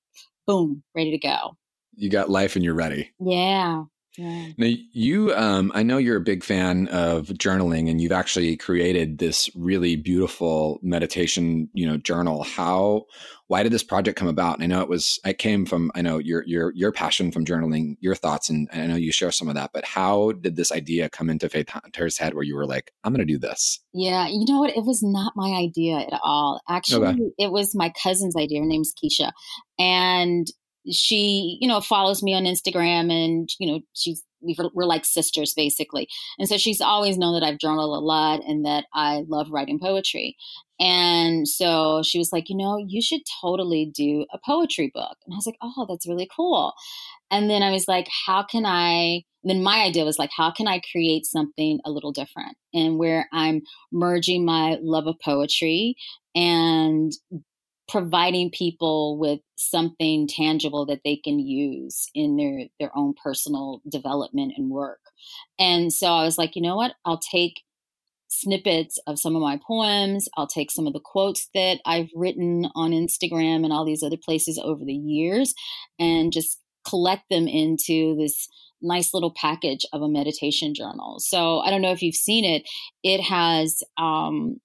boom 0.47 0.83
ready 0.95 1.11
to 1.11 1.17
go. 1.17 1.57
You 1.95 2.09
got 2.09 2.29
life 2.29 2.55
and 2.55 2.63
you're 2.63 2.73
ready. 2.73 3.11
Yeah 3.19 3.83
yeah. 4.17 4.47
Now 4.57 4.69
you, 4.93 5.33
um, 5.35 5.71
I 5.73 5.83
know 5.83 5.97
you're 5.97 6.17
a 6.17 6.21
big 6.21 6.43
fan 6.43 6.87
of 6.89 7.27
journaling, 7.27 7.89
and 7.89 8.01
you've 8.01 8.11
actually 8.11 8.57
created 8.57 9.17
this 9.19 9.49
really 9.55 9.95
beautiful 9.95 10.79
meditation, 10.81 11.69
you 11.73 11.87
know, 11.87 11.97
journal. 11.97 12.43
How, 12.43 13.05
why 13.47 13.63
did 13.63 13.71
this 13.71 13.83
project 13.83 14.17
come 14.17 14.27
about? 14.27 14.55
And 14.55 14.63
I 14.63 14.67
know 14.67 14.81
it 14.81 14.89
was, 14.89 15.19
I 15.25 15.33
came 15.33 15.65
from, 15.65 15.91
I 15.93 16.01
know 16.01 16.17
your 16.19 16.43
your 16.45 16.73
your 16.73 16.91
passion 16.91 17.31
from 17.31 17.45
journaling, 17.45 17.95
your 17.99 18.15
thoughts, 18.15 18.49
and, 18.49 18.69
and 18.71 18.81
I 18.81 18.87
know 18.87 18.95
you 18.95 19.11
share 19.11 19.31
some 19.31 19.49
of 19.49 19.55
that. 19.55 19.71
But 19.73 19.85
how 19.85 20.31
did 20.33 20.55
this 20.55 20.71
idea 20.71 21.09
come 21.09 21.29
into 21.29 21.49
Faith 21.49 21.69
Hunter's 21.69 22.17
head, 22.17 22.33
where 22.33 22.43
you 22.43 22.55
were 22.55 22.65
like, 22.67 22.91
I'm 23.03 23.13
going 23.13 23.25
to 23.25 23.33
do 23.33 23.39
this? 23.39 23.79
Yeah, 23.93 24.27
you 24.27 24.45
know 24.47 24.59
what? 24.59 24.75
It 24.75 24.85
was 24.85 25.01
not 25.03 25.33
my 25.35 25.57
idea 25.57 25.97
at 25.97 26.19
all. 26.23 26.61
Actually, 26.69 27.07
okay. 27.07 27.31
it 27.37 27.51
was 27.51 27.75
my 27.75 27.91
cousin's 28.01 28.35
idea. 28.35 28.59
Her 28.59 28.65
name's 28.65 28.93
Keisha, 28.93 29.31
and 29.79 30.47
she, 30.89 31.57
you 31.61 31.67
know, 31.67 31.81
follows 31.81 32.23
me 32.23 32.33
on 32.33 32.43
Instagram 32.43 33.11
and, 33.11 33.49
you 33.59 33.71
know, 33.71 33.81
she's, 33.93 34.23
we're 34.41 34.85
like 34.85 35.05
sisters 35.05 35.53
basically. 35.55 36.07
And 36.39 36.47
so 36.47 36.57
she's 36.57 36.81
always 36.81 37.17
known 37.17 37.39
that 37.39 37.45
I've 37.45 37.59
journaled 37.59 37.95
a 37.95 38.03
lot 38.03 38.41
and 38.47 38.65
that 38.65 38.85
I 38.93 39.23
love 39.27 39.51
writing 39.51 39.79
poetry. 39.79 40.35
And 40.79 41.47
so 41.47 42.01
she 42.03 42.17
was 42.17 42.31
like, 42.33 42.49
you 42.49 42.57
know, 42.57 42.83
you 42.87 43.03
should 43.03 43.21
totally 43.39 43.91
do 43.93 44.25
a 44.33 44.39
poetry 44.43 44.91
book. 44.93 45.17
And 45.25 45.33
I 45.33 45.35
was 45.35 45.45
like, 45.45 45.57
oh, 45.61 45.85
that's 45.87 46.07
really 46.07 46.27
cool. 46.35 46.73
And 47.29 47.49
then 47.49 47.61
I 47.61 47.71
was 47.71 47.87
like, 47.87 48.07
how 48.25 48.43
can 48.43 48.65
I? 48.65 49.23
then 49.43 49.63
my 49.63 49.81
idea 49.81 50.05
was 50.05 50.19
like, 50.19 50.29
how 50.35 50.51
can 50.51 50.67
I 50.67 50.81
create 50.91 51.25
something 51.25 51.79
a 51.83 51.91
little 51.91 52.11
different 52.11 52.57
and 52.73 52.99
where 52.99 53.27
I'm 53.33 53.61
merging 53.91 54.45
my 54.45 54.77
love 54.81 55.07
of 55.07 55.15
poetry 55.23 55.95
and 56.35 57.11
providing 57.91 58.49
people 58.49 59.17
with 59.17 59.41
something 59.57 60.25
tangible 60.25 60.85
that 60.85 61.01
they 61.03 61.17
can 61.17 61.39
use 61.39 62.09
in 62.15 62.37
their 62.37 62.67
their 62.79 62.97
own 62.97 63.13
personal 63.21 63.81
development 63.89 64.53
and 64.55 64.69
work. 64.69 65.01
And 65.59 65.91
so 65.91 66.07
I 66.07 66.23
was 66.23 66.37
like, 66.37 66.55
you 66.55 66.61
know 66.61 66.77
what? 66.77 66.93
I'll 67.05 67.19
take 67.19 67.63
snippets 68.29 68.97
of 69.07 69.19
some 69.19 69.35
of 69.35 69.41
my 69.41 69.59
poems. 69.67 70.29
I'll 70.37 70.47
take 70.47 70.71
some 70.71 70.87
of 70.87 70.93
the 70.93 71.01
quotes 71.03 71.49
that 71.53 71.79
I've 71.85 72.09
written 72.15 72.69
on 72.75 72.91
Instagram 72.91 73.65
and 73.65 73.73
all 73.73 73.85
these 73.85 74.03
other 74.03 74.17
places 74.17 74.59
over 74.63 74.85
the 74.85 74.93
years 74.93 75.53
and 75.99 76.31
just 76.31 76.59
collect 76.87 77.23
them 77.29 77.45
into 77.45 78.15
this 78.15 78.47
nice 78.81 79.13
little 79.13 79.33
package 79.35 79.85
of 79.91 80.01
a 80.01 80.07
meditation 80.07 80.73
journal. 80.73 81.17
So 81.19 81.59
I 81.59 81.69
don't 81.69 81.81
know 81.81 81.91
if 81.91 82.01
you've 82.01 82.15
seen 82.15 82.45
it. 82.45 82.63
It 83.03 83.21
has 83.21 83.83
um, 83.97 84.61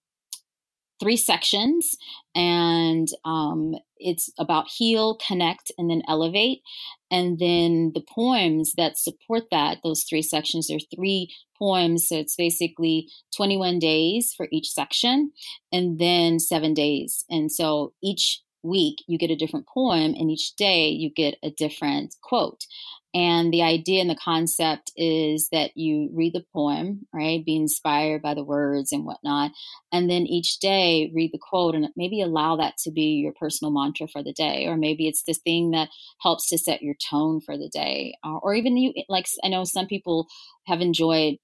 three 1.00 1.16
sections, 1.16 1.96
and 2.34 3.08
um, 3.24 3.74
it's 3.98 4.30
about 4.38 4.68
heal, 4.68 5.18
connect, 5.26 5.72
and 5.78 5.90
then 5.90 6.02
elevate. 6.08 6.62
And 7.10 7.38
then 7.38 7.92
the 7.94 8.04
poems 8.14 8.72
that 8.76 8.98
support 8.98 9.44
that, 9.50 9.78
those 9.84 10.04
three 10.08 10.22
sections, 10.22 10.70
are 10.70 10.78
three 10.94 11.32
poems. 11.58 12.08
So 12.08 12.16
it's 12.16 12.36
basically 12.36 13.08
21 13.36 13.78
days 13.78 14.34
for 14.36 14.48
each 14.50 14.70
section 14.70 15.32
and 15.72 15.98
then 15.98 16.38
seven 16.38 16.74
days. 16.74 17.24
And 17.30 17.50
so 17.50 17.92
each 18.02 18.42
week 18.66 19.04
you 19.06 19.18
get 19.18 19.30
a 19.30 19.36
different 19.36 19.66
poem, 19.66 20.14
and 20.18 20.30
each 20.30 20.54
day 20.56 20.88
you 20.88 21.10
get 21.10 21.36
a 21.42 21.50
different 21.50 22.14
quote. 22.22 22.66
And 23.14 23.50
the 23.50 23.62
idea 23.62 24.02
and 24.02 24.10
the 24.10 24.14
concept 24.14 24.92
is 24.94 25.48
that 25.50 25.74
you 25.74 26.10
read 26.12 26.34
the 26.34 26.44
poem, 26.52 27.06
right? 27.14 27.42
Be 27.42 27.56
inspired 27.56 28.20
by 28.20 28.34
the 28.34 28.44
words 28.44 28.92
and 28.92 29.06
whatnot. 29.06 29.52
And 29.90 30.10
then 30.10 30.26
each 30.26 30.58
day 30.58 31.10
read 31.14 31.30
the 31.32 31.38
quote 31.38 31.74
and 31.74 31.88
maybe 31.96 32.20
allow 32.20 32.56
that 32.56 32.76
to 32.84 32.90
be 32.90 33.14
your 33.22 33.32
personal 33.32 33.72
mantra 33.72 34.06
for 34.06 34.22
the 34.22 34.34
day. 34.34 34.66
Or 34.66 34.76
maybe 34.76 35.08
it's 35.08 35.22
the 35.22 35.32
thing 35.32 35.70
that 35.70 35.88
helps 36.20 36.50
to 36.50 36.58
set 36.58 36.82
your 36.82 36.94
tone 37.10 37.40
for 37.40 37.56
the 37.56 37.70
day. 37.72 38.18
Uh, 38.22 38.36
or 38.36 38.52
even 38.52 38.76
you, 38.76 38.92
like, 39.08 39.26
I 39.42 39.48
know 39.48 39.64
some 39.64 39.86
people 39.86 40.26
have 40.66 40.82
enjoyed 40.82 41.36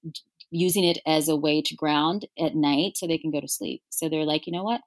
using 0.51 0.83
it 0.83 0.99
as 1.07 1.27
a 1.27 1.35
way 1.35 1.63
to 1.63 1.75
ground 1.75 2.27
at 2.37 2.53
night 2.53 2.97
so 2.97 3.07
they 3.07 3.17
can 3.17 3.31
go 3.31 3.41
to 3.41 3.47
sleep. 3.47 3.81
So 3.89 4.09
they're 4.09 4.25
like, 4.25 4.45
you 4.45 4.53
know 4.53 4.63
what? 4.63 4.81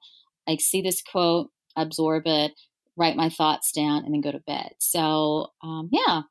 I 0.47 0.55
see 0.55 0.81
this 0.81 1.01
quote, 1.01 1.49
absorb 1.77 2.23
it, 2.25 2.51
write 2.97 3.15
my 3.15 3.29
thoughts 3.29 3.71
down, 3.71 4.03
and 4.03 4.13
then 4.13 4.21
go 4.21 4.31
to 4.31 4.39
bed. 4.39 4.71
So, 4.79 5.51
um, 5.63 5.89
yeah, 5.91 6.23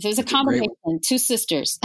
so 0.00 0.08
it 0.08 0.10
was 0.10 0.18
a 0.18 0.24
combination, 0.24 0.74
great... 0.84 1.02
two 1.02 1.18
sisters. 1.18 1.78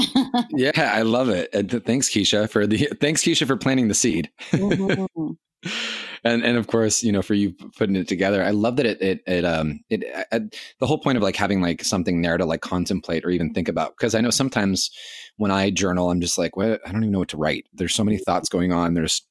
yeah, 0.50 0.72
I 0.76 1.04
love 1.04 1.30
it. 1.30 1.54
And 1.54 1.70
thanks, 1.86 2.10
Keisha, 2.10 2.50
for 2.50 2.66
the 2.66 2.90
thanks, 3.00 3.22
Keisha, 3.24 3.46
for 3.46 3.58
planting 3.58 3.90
the 3.90 3.94
seed. 3.94 4.32
Mm-hmm. 4.52 5.32
and 6.24 6.44
and 6.44 6.58
of 6.58 6.68
course, 6.68 7.04
you 7.04 7.12
know, 7.12 7.22
for 7.22 7.34
you 7.34 7.54
putting 7.78 7.96
it 7.96 8.08
together, 8.08 8.44
I 8.44 8.52
love 8.52 8.78
that 8.78 8.86
it 8.86 9.02
it 9.02 9.22
it 9.28 9.46
um 9.46 9.82
it, 9.90 10.04
it 10.32 10.58
the 10.80 10.88
whole 10.88 11.00
point 11.00 11.18
of 11.18 11.24
like 11.24 11.36
having 11.36 11.62
like 11.62 11.84
something 11.84 12.22
there 12.22 12.38
to 12.38 12.46
like 12.46 12.62
contemplate 12.62 13.26
or 13.26 13.30
even 13.30 13.54
think 13.54 13.68
about 13.68 13.94
because 13.98 14.16
I 14.16 14.22
know 14.22 14.32
sometimes 14.32 14.90
when 15.36 15.52
I 15.52 15.70
journal, 15.70 16.10
I'm 16.10 16.22
just 16.22 16.38
like, 16.38 16.56
what 16.56 16.82
I 16.88 16.92
don't 16.92 17.04
even 17.04 17.12
know 17.12 17.20
what 17.20 17.30
to 17.30 17.38
write. 17.38 17.68
There's 17.74 17.94
so 17.94 18.04
many 18.04 18.18
thoughts 18.18 18.50
going 18.50 18.72
on. 18.72 18.94
There's 18.94 19.22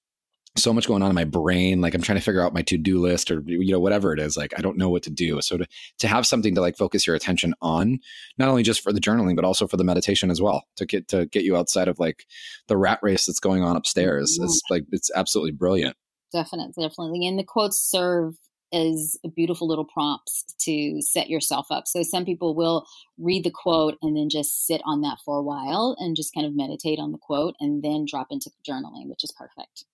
so 0.56 0.72
much 0.72 0.86
going 0.86 1.02
on 1.02 1.10
in 1.10 1.14
my 1.14 1.24
brain 1.24 1.80
like 1.80 1.94
i'm 1.94 2.02
trying 2.02 2.18
to 2.18 2.24
figure 2.24 2.40
out 2.40 2.54
my 2.54 2.62
to-do 2.62 3.00
list 3.00 3.30
or 3.30 3.42
you 3.46 3.72
know 3.72 3.80
whatever 3.80 4.12
it 4.12 4.20
is 4.20 4.36
like 4.36 4.52
i 4.58 4.62
don't 4.62 4.76
know 4.76 4.88
what 4.88 5.02
to 5.02 5.10
do 5.10 5.40
so 5.40 5.56
to 5.56 5.66
to 5.98 6.08
have 6.08 6.26
something 6.26 6.54
to 6.54 6.60
like 6.60 6.76
focus 6.76 7.06
your 7.06 7.16
attention 7.16 7.54
on 7.60 7.98
not 8.38 8.48
only 8.48 8.62
just 8.62 8.82
for 8.82 8.92
the 8.92 9.00
journaling 9.00 9.36
but 9.36 9.44
also 9.44 9.66
for 9.66 9.76
the 9.76 9.84
meditation 9.84 10.30
as 10.30 10.40
well 10.40 10.64
to 10.76 10.86
get 10.86 11.08
to 11.08 11.26
get 11.26 11.44
you 11.44 11.56
outside 11.56 11.88
of 11.88 11.98
like 11.98 12.24
the 12.68 12.76
rat 12.76 12.98
race 13.02 13.26
that's 13.26 13.40
going 13.40 13.62
on 13.62 13.76
upstairs 13.76 14.36
mm-hmm. 14.38 14.46
is 14.46 14.62
like 14.70 14.84
it's 14.92 15.10
absolutely 15.14 15.52
brilliant 15.52 15.96
definitely 16.32 16.72
definitely 16.80 17.26
and 17.26 17.38
the 17.38 17.44
quotes 17.44 17.80
serve 17.80 18.34
as 18.72 19.16
beautiful 19.34 19.68
little 19.68 19.84
prompts 19.84 20.44
to 20.60 21.00
set 21.00 21.28
yourself 21.28 21.66
up. 21.70 21.86
So 21.86 22.02
some 22.02 22.24
people 22.24 22.54
will 22.54 22.86
read 23.18 23.44
the 23.44 23.50
quote 23.50 23.96
and 24.02 24.16
then 24.16 24.28
just 24.28 24.66
sit 24.66 24.82
on 24.84 25.02
that 25.02 25.18
for 25.24 25.38
a 25.38 25.42
while 25.42 25.96
and 25.98 26.16
just 26.16 26.34
kind 26.34 26.46
of 26.46 26.56
meditate 26.56 26.98
on 26.98 27.12
the 27.12 27.18
quote 27.18 27.54
and 27.60 27.82
then 27.82 28.06
drop 28.08 28.28
into 28.30 28.50
journaling, 28.68 29.08
which 29.08 29.24
is 29.24 29.32
perfect. 29.36 29.84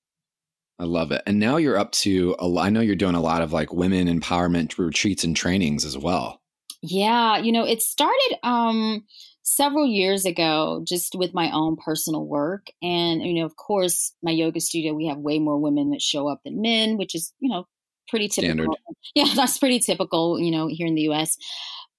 I 0.83 0.85
love 0.85 1.13
it. 1.13 1.23
And 1.27 1.39
now 1.39 1.59
you're 1.59 1.79
up 1.79 1.93
to, 1.93 2.35
a, 2.41 2.59
I 2.59 2.69
know 2.69 2.81
you're 2.81 2.97
doing 2.97 3.15
a 3.15 3.21
lot 3.21 3.41
of 3.41 3.53
like 3.53 3.73
women 3.73 4.09
empowerment 4.09 4.77
retreats 4.77 5.23
and 5.23 5.37
trainings 5.37 5.85
as 5.85 5.97
well. 5.97 6.43
Yeah. 6.83 7.39
You 7.39 7.53
know, 7.53 7.65
it 7.65 7.83
started 7.83 8.37
um, 8.43 9.05
several 9.43 9.87
years 9.87 10.25
ago 10.25 10.83
just 10.85 11.15
with 11.15 11.35
my 11.35 11.53
own 11.53 11.77
personal 11.77 12.27
work. 12.27 12.67
And, 12.83 13.23
you 13.23 13.35
know, 13.35 13.45
of 13.45 13.55
course, 13.55 14.13
my 14.25 14.33
yoga 14.33 14.59
studio, 14.59 14.93
we 14.93 15.07
have 15.07 15.19
way 15.19 15.39
more 15.39 15.57
women 15.57 15.91
that 15.91 16.03
show 16.03 16.27
up 16.27 16.41
than 16.45 16.61
men, 16.61 16.97
which 16.97 17.15
is, 17.15 17.33
you 17.39 17.49
know, 17.49 17.69
pretty 18.09 18.27
typical. 18.27 18.57
Standard. 18.57 18.69
Yeah, 19.15 19.33
that's 19.37 19.59
pretty 19.59 19.79
typical, 19.79 20.41
you 20.41 20.51
know, 20.51 20.67
here 20.67 20.89
in 20.89 20.97
the 20.97 21.11
US. 21.11 21.37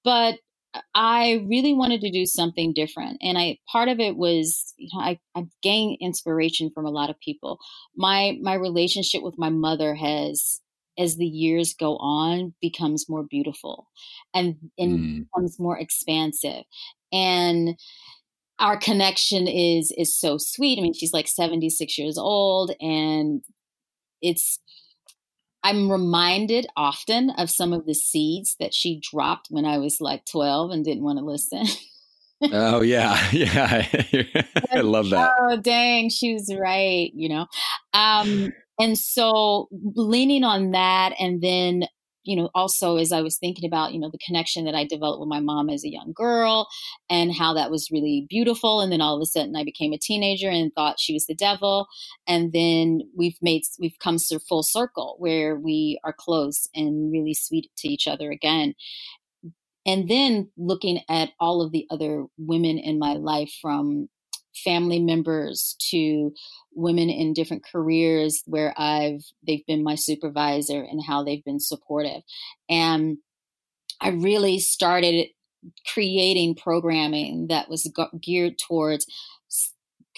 But 0.04 0.40
I 0.96 1.46
really 1.48 1.74
wanted 1.74 2.02
to 2.02 2.12
do 2.12 2.26
something 2.26 2.74
different. 2.74 3.18
And 3.22 3.38
I 3.38 3.60
part 3.72 3.90
of 3.90 4.00
it 4.00 4.18
was, 4.18 4.74
you 4.78 4.90
know, 4.94 5.02
I, 5.02 5.20
I 5.36 5.46
gained 5.62 5.98
inspiration 6.02 6.72
from 6.74 6.86
a 6.86 6.92
lot 6.92 7.10
of 7.10 7.20
people. 7.20 7.60
My 7.96 8.38
my 8.42 8.56
relationship 8.56 9.22
with 9.24 9.36
my 9.38 9.50
mother 9.50 9.96
has 9.96 10.62
as 10.98 11.18
the 11.18 11.26
years 11.26 11.74
go 11.74 11.98
on 11.98 12.54
becomes 12.62 13.10
more 13.10 13.24
beautiful 13.24 13.88
and 14.34 14.56
and 14.78 15.00
mm. 15.00 15.20
becomes 15.26 15.60
more 15.60 15.78
expansive. 15.78 16.64
And 17.12 17.78
our 18.60 18.78
connection 18.78 19.48
is 19.48 19.94
is 19.98 20.18
so 20.18 20.38
sweet. 20.38 20.80
I 20.80 20.82
mean, 20.82 20.94
she's 20.94 21.14
like 21.14 21.28
76 21.28 21.98
years 21.98 22.18
old 22.18 22.72
and 22.80 23.42
it's 24.22 24.60
I'm 25.64 25.92
reminded 25.92 26.68
often 26.76 27.30
of 27.32 27.50
some 27.50 27.74
of 27.74 27.86
the 27.86 27.96
seeds 27.96 28.56
that 28.60 28.74
she 28.74 29.00
dropped 29.00 29.48
when 29.50 29.66
I 29.66 29.78
was 29.78 30.02
like 30.02 30.26
12 30.26 30.72
and 30.72 30.84
didn't 30.84 31.04
want 31.04 31.20
to 31.20 31.26
listen. 31.26 31.66
oh 32.52 32.82
yeah, 32.82 33.18
yeah, 33.32 33.88
I 34.72 34.82
love 34.82 35.10
that. 35.12 35.32
Oh 35.40 35.58
dang, 35.58 36.10
she 36.10 36.34
was 36.34 36.54
right. 36.54 37.12
You 37.16 37.30
know, 37.30 37.48
um, 37.94 38.52
and 38.80 38.98
so 38.98 39.70
leaning 39.72 40.44
on 40.44 40.72
that, 40.72 41.14
and 41.20 41.42
then 41.42 41.86
you 42.24 42.36
know, 42.36 42.50
also 42.56 42.98
as 42.98 43.12
I 43.12 43.22
was 43.22 43.38
thinking 43.38 43.66
about, 43.66 43.94
you 43.94 44.00
know, 44.00 44.10
the 44.10 44.20
connection 44.26 44.66
that 44.66 44.76
I 44.76 44.86
developed 44.86 45.20
with 45.20 45.30
my 45.30 45.40
mom 45.40 45.70
as 45.70 45.84
a 45.84 45.92
young 45.92 46.14
girl 46.14 46.68
and 47.10 47.34
how 47.34 47.54
that 47.54 47.72
was 47.72 47.92
really 47.92 48.26
beautiful. 48.30 48.82
And 48.82 48.92
then 48.92 49.02
all 49.02 49.16
of 49.16 49.22
a 49.22 49.26
sudden 49.26 49.56
I 49.56 49.64
became 49.64 49.94
a 49.94 49.98
teenager 49.98 50.50
and 50.50 50.72
thought 50.74 51.00
she 51.00 51.14
was 51.14 51.26
the 51.26 51.36
devil. 51.36 51.88
And 52.28 52.54
then 52.54 53.02
we've 53.16 53.38
made, 53.42 53.64
we've 53.80 54.00
come 54.00 54.18
to 54.30 54.40
full 54.40 54.64
circle 54.64 55.16
where 55.20 55.56
we 55.56 56.00
are 56.04 56.16
close 56.18 56.68
and 56.74 57.12
really 57.12 57.34
sweet 57.34 57.70
to 57.78 57.88
each 57.88 58.08
other 58.08 58.32
again. 58.32 58.74
And 59.86 60.08
then 60.10 60.50
looking 60.58 61.02
at 61.10 61.32
all 61.40 61.62
of 61.62 61.74
the 61.74 61.86
other 61.92 62.26
women 62.38 62.78
in 62.78 63.00
my 63.00 63.14
life 63.14 63.52
from 63.62 64.08
family 64.56 65.00
members 65.00 65.76
to 65.92 66.34
women 66.74 67.10
in 67.10 67.34
different 67.34 67.64
careers 67.66 68.44
where 68.46 68.74
I've 68.78 69.24
they've 69.46 69.66
been 69.66 69.84
my 69.84 69.96
supervisor 69.96 70.82
and 70.82 71.02
how 71.06 71.24
they've 71.24 71.44
been 71.44 71.60
supportive. 71.60 72.22
And 72.70 73.18
I 74.02 74.10
really 74.10 74.60
started 74.60 75.28
creating 75.88 76.56
programming 76.56 77.48
that 77.48 77.70
was 77.70 77.90
geared 78.22 78.58
towards 78.58 79.06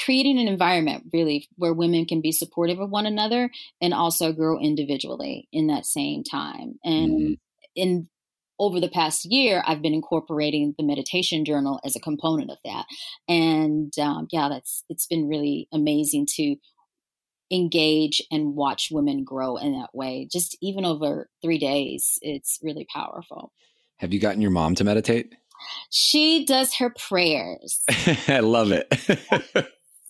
creating 0.03 0.39
an 0.39 0.47
environment 0.47 1.05
really 1.13 1.47
where 1.55 1.73
women 1.73 2.05
can 2.05 2.19
be 2.21 2.31
supportive 2.31 2.79
of 2.79 2.89
one 2.89 3.05
another 3.05 3.49
and 3.81 3.93
also 3.93 4.33
grow 4.33 4.59
individually 4.59 5.47
in 5.51 5.67
that 5.67 5.85
same 5.85 6.23
time 6.23 6.77
and 6.83 7.11
mm-hmm. 7.11 7.33
in 7.75 8.09
over 8.59 8.79
the 8.79 8.89
past 8.89 9.25
year, 9.25 9.63
I've 9.65 9.81
been 9.81 9.93
incorporating 9.93 10.73
the 10.77 10.83
meditation 10.83 11.45
journal 11.45 11.79
as 11.83 11.95
a 11.95 11.99
component 11.99 12.51
of 12.51 12.57
that. 12.63 12.85
And 13.27 13.97
um, 13.99 14.27
yeah, 14.31 14.49
that's 14.49 14.83
it's 14.89 15.07
been 15.07 15.27
really 15.27 15.67
amazing 15.73 16.27
to 16.35 16.55
engage 17.51 18.21
and 18.31 18.55
watch 18.55 18.89
women 18.91 19.23
grow 19.23 19.57
in 19.57 19.73
that 19.73 19.93
way. 19.93 20.27
Just 20.31 20.57
even 20.61 20.85
over 20.85 21.29
three 21.41 21.59
days, 21.59 22.17
it's 22.21 22.59
really 22.63 22.87
powerful. 22.93 23.51
Have 23.97 24.13
you 24.13 24.19
gotten 24.19 24.41
your 24.41 24.51
mom 24.51 24.75
to 24.75 24.83
meditate? 24.83 25.35
She 25.89 26.45
does 26.45 26.75
her 26.75 26.89
prayers. 26.89 27.83
I 28.27 28.39
love 28.39 28.71
it. 28.71 28.87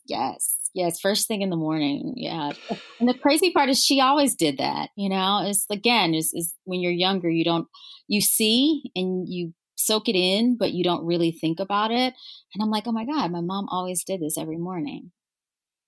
yes. 0.06 0.55
Yes, 0.76 1.00
first 1.00 1.30
thing 1.30 1.42
in 1.42 1.50
the 1.50 1.56
morning. 1.56 2.14
Yeah. 2.18 2.52
And 3.00 3.08
the 3.08 3.14
crazy 3.14 3.52
part 3.52 3.70
is 3.70 3.82
she 3.82 4.02
always 4.02 4.36
did 4.36 4.58
that, 4.58 4.90
you 4.98 5.08
know. 5.08 5.42
It's 5.46 5.66
again, 5.72 6.14
is 6.14 6.32
is 6.34 6.54
when 6.66 6.82
you're 6.82 6.92
younger, 6.92 7.30
you 7.30 7.46
don't 7.46 7.68
you 8.08 8.20
see 8.20 8.84
and 8.94 9.26
you 9.28 9.54
soak 9.78 10.10
it 10.10 10.18
in, 10.18 10.58
but 10.58 10.74
you 10.74 10.84
don't 10.84 11.06
really 11.06 11.32
think 11.32 11.62
about 11.62 11.92
it. 11.92 12.14
And 12.54 12.62
I'm 12.62 12.70
like, 12.70 12.88
"Oh 12.88 12.92
my 12.92 13.06
god, 13.06 13.32
my 13.32 13.40
mom 13.40 13.68
always 13.70 14.04
did 14.04 14.22
this 14.22 14.38
every 14.38 14.58
morning." 14.58 15.12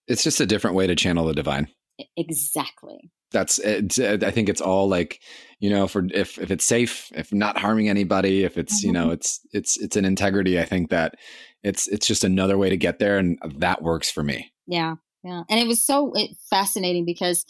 It's 0.07 0.23
just 0.23 0.39
a 0.39 0.45
different 0.45 0.77
way 0.77 0.87
to 0.87 0.95
channel 0.95 1.25
the 1.25 1.33
divine. 1.33 1.67
Exactly. 2.15 3.11
That's 3.31 3.59
it. 3.59 4.23
I 4.23 4.31
think 4.31 4.47
it's 4.47 4.61
all 4.61 4.87
like, 4.87 5.19
you 5.59 5.69
know, 5.69 5.85
for 5.87 6.07
if 6.13 6.37
if 6.37 6.49
it's 6.49 6.63
safe, 6.63 7.11
if 7.13 7.33
not 7.33 7.57
harming 7.57 7.89
anybody, 7.89 8.45
if 8.45 8.57
it's, 8.57 8.79
mm-hmm. 8.79 8.87
you 8.87 8.93
know, 8.93 9.03
mm-hmm. 9.05 9.13
it's 9.13 9.41
it's 9.51 9.77
it's 9.77 9.97
an 9.97 10.05
integrity, 10.05 10.57
I 10.57 10.63
think 10.63 10.91
that 10.91 11.15
it's 11.61 11.89
it's 11.89 12.07
just 12.07 12.23
another 12.23 12.57
way 12.57 12.69
to 12.69 12.77
get 12.77 12.99
there 12.99 13.17
and 13.17 13.37
that 13.57 13.81
works 13.81 14.09
for 14.09 14.23
me. 14.23 14.53
Yeah, 14.67 14.95
yeah, 15.23 15.43
and 15.49 15.59
it 15.59 15.67
was 15.67 15.85
so 15.85 16.13
fascinating 16.49 17.05
because, 17.05 17.45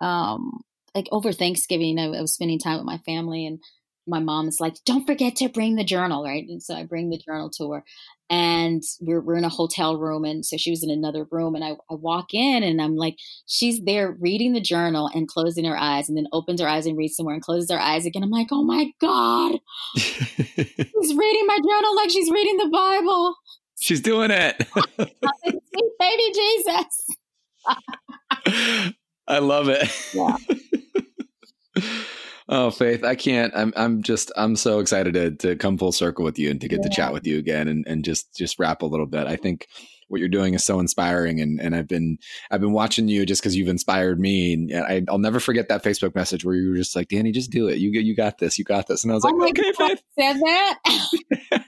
um, 0.00 0.60
like 0.94 1.08
over 1.12 1.32
Thanksgiving, 1.32 1.98
I, 1.98 2.06
I 2.06 2.20
was 2.20 2.34
spending 2.34 2.58
time 2.58 2.78
with 2.78 2.86
my 2.86 2.98
family, 2.98 3.46
and 3.46 3.58
my 4.06 4.20
mom 4.20 4.48
is 4.48 4.60
like, 4.60 4.76
"Don't 4.86 5.06
forget 5.06 5.36
to 5.36 5.48
bring 5.48 5.76
the 5.76 5.84
journal, 5.84 6.24
right?" 6.24 6.44
And 6.48 6.62
so 6.62 6.74
I 6.74 6.84
bring 6.84 7.10
the 7.10 7.18
journal 7.18 7.50
to 7.58 7.72
her, 7.72 7.84
and 8.32 8.82
we're, 9.02 9.20
we're 9.20 9.36
in 9.36 9.44
a 9.44 9.50
hotel 9.50 9.98
room 9.98 10.24
and 10.24 10.44
so 10.44 10.56
she 10.56 10.70
was 10.70 10.82
in 10.82 10.88
another 10.90 11.26
room 11.30 11.54
and 11.54 11.62
I, 11.62 11.72
I 11.90 11.94
walk 11.94 12.32
in 12.32 12.62
and 12.62 12.80
i'm 12.80 12.96
like 12.96 13.16
she's 13.46 13.82
there 13.84 14.16
reading 14.20 14.54
the 14.54 14.60
journal 14.60 15.10
and 15.14 15.28
closing 15.28 15.66
her 15.66 15.76
eyes 15.76 16.08
and 16.08 16.16
then 16.16 16.28
opens 16.32 16.62
her 16.62 16.66
eyes 16.66 16.86
and 16.86 16.96
reads 16.96 17.14
somewhere 17.14 17.34
and 17.34 17.44
closes 17.44 17.70
her 17.70 17.78
eyes 17.78 18.06
again. 18.06 18.22
I'm 18.22 18.30
like 18.30 18.48
oh 18.50 18.64
my 18.64 18.86
god. 19.00 19.58
She's 19.96 21.14
reading 21.14 21.46
my 21.46 21.58
journal 21.58 21.96
like 21.96 22.10
she's 22.10 22.30
reading 22.30 22.56
the 22.56 22.70
bible 22.72 23.34
she's 23.82 24.00
doing 24.00 24.30
it 24.30 24.66
sweet 24.96 25.92
baby 25.98 26.32
jesus 26.34 27.06
i 29.28 29.38
love 29.38 29.68
it 29.68 29.90
yeah 30.14 30.36
Oh, 32.48 32.70
Faith, 32.70 33.02
I 33.02 33.14
can't. 33.14 33.50
I'm 33.56 33.72
I'm 33.76 34.02
just 34.02 34.30
I'm 34.36 34.56
so 34.56 34.80
excited 34.80 35.14
to 35.14 35.30
to 35.36 35.56
come 35.56 35.78
full 35.78 35.90
circle 35.90 36.22
with 36.22 36.38
you 36.38 36.50
and 36.50 36.60
to 36.60 36.68
get 36.68 36.80
yeah. 36.82 36.88
to 36.88 36.94
chat 36.94 37.12
with 37.12 37.26
you 37.26 37.38
again 37.38 37.66
and 37.66 37.86
and 37.86 38.04
just 38.04 38.36
just 38.36 38.58
wrap 38.58 38.82
a 38.82 38.86
little 38.86 39.06
bit. 39.06 39.26
I 39.26 39.36
think 39.36 39.68
what 40.12 40.20
you're 40.20 40.28
doing 40.28 40.52
is 40.52 40.64
so 40.64 40.78
inspiring 40.78 41.40
and 41.40 41.58
and 41.58 41.74
I've 41.74 41.88
been 41.88 42.18
I've 42.50 42.60
been 42.60 42.72
watching 42.72 43.08
you 43.08 43.24
just 43.24 43.42
because 43.42 43.56
you've 43.56 43.68
inspired 43.68 44.20
me 44.20 44.52
and 44.52 44.74
I, 44.74 45.02
will 45.10 45.18
never 45.18 45.40
forget 45.40 45.68
that 45.68 45.82
Facebook 45.82 46.14
message 46.14 46.44
where 46.44 46.54
you 46.54 46.68
were 46.68 46.76
just 46.76 46.94
like 46.94 47.08
Danny 47.08 47.32
just 47.32 47.50
do 47.50 47.66
it 47.66 47.78
you 47.78 47.90
you 47.90 48.14
got 48.14 48.38
this 48.38 48.58
you 48.58 48.64
got 48.64 48.86
this 48.86 49.02
and 49.02 49.10
I 49.10 49.14
was 49.14 49.24
oh 49.24 49.30
like 49.30 49.58
okay 49.58 49.72
God, 49.78 49.98
said 50.18 50.34
that 50.34 50.78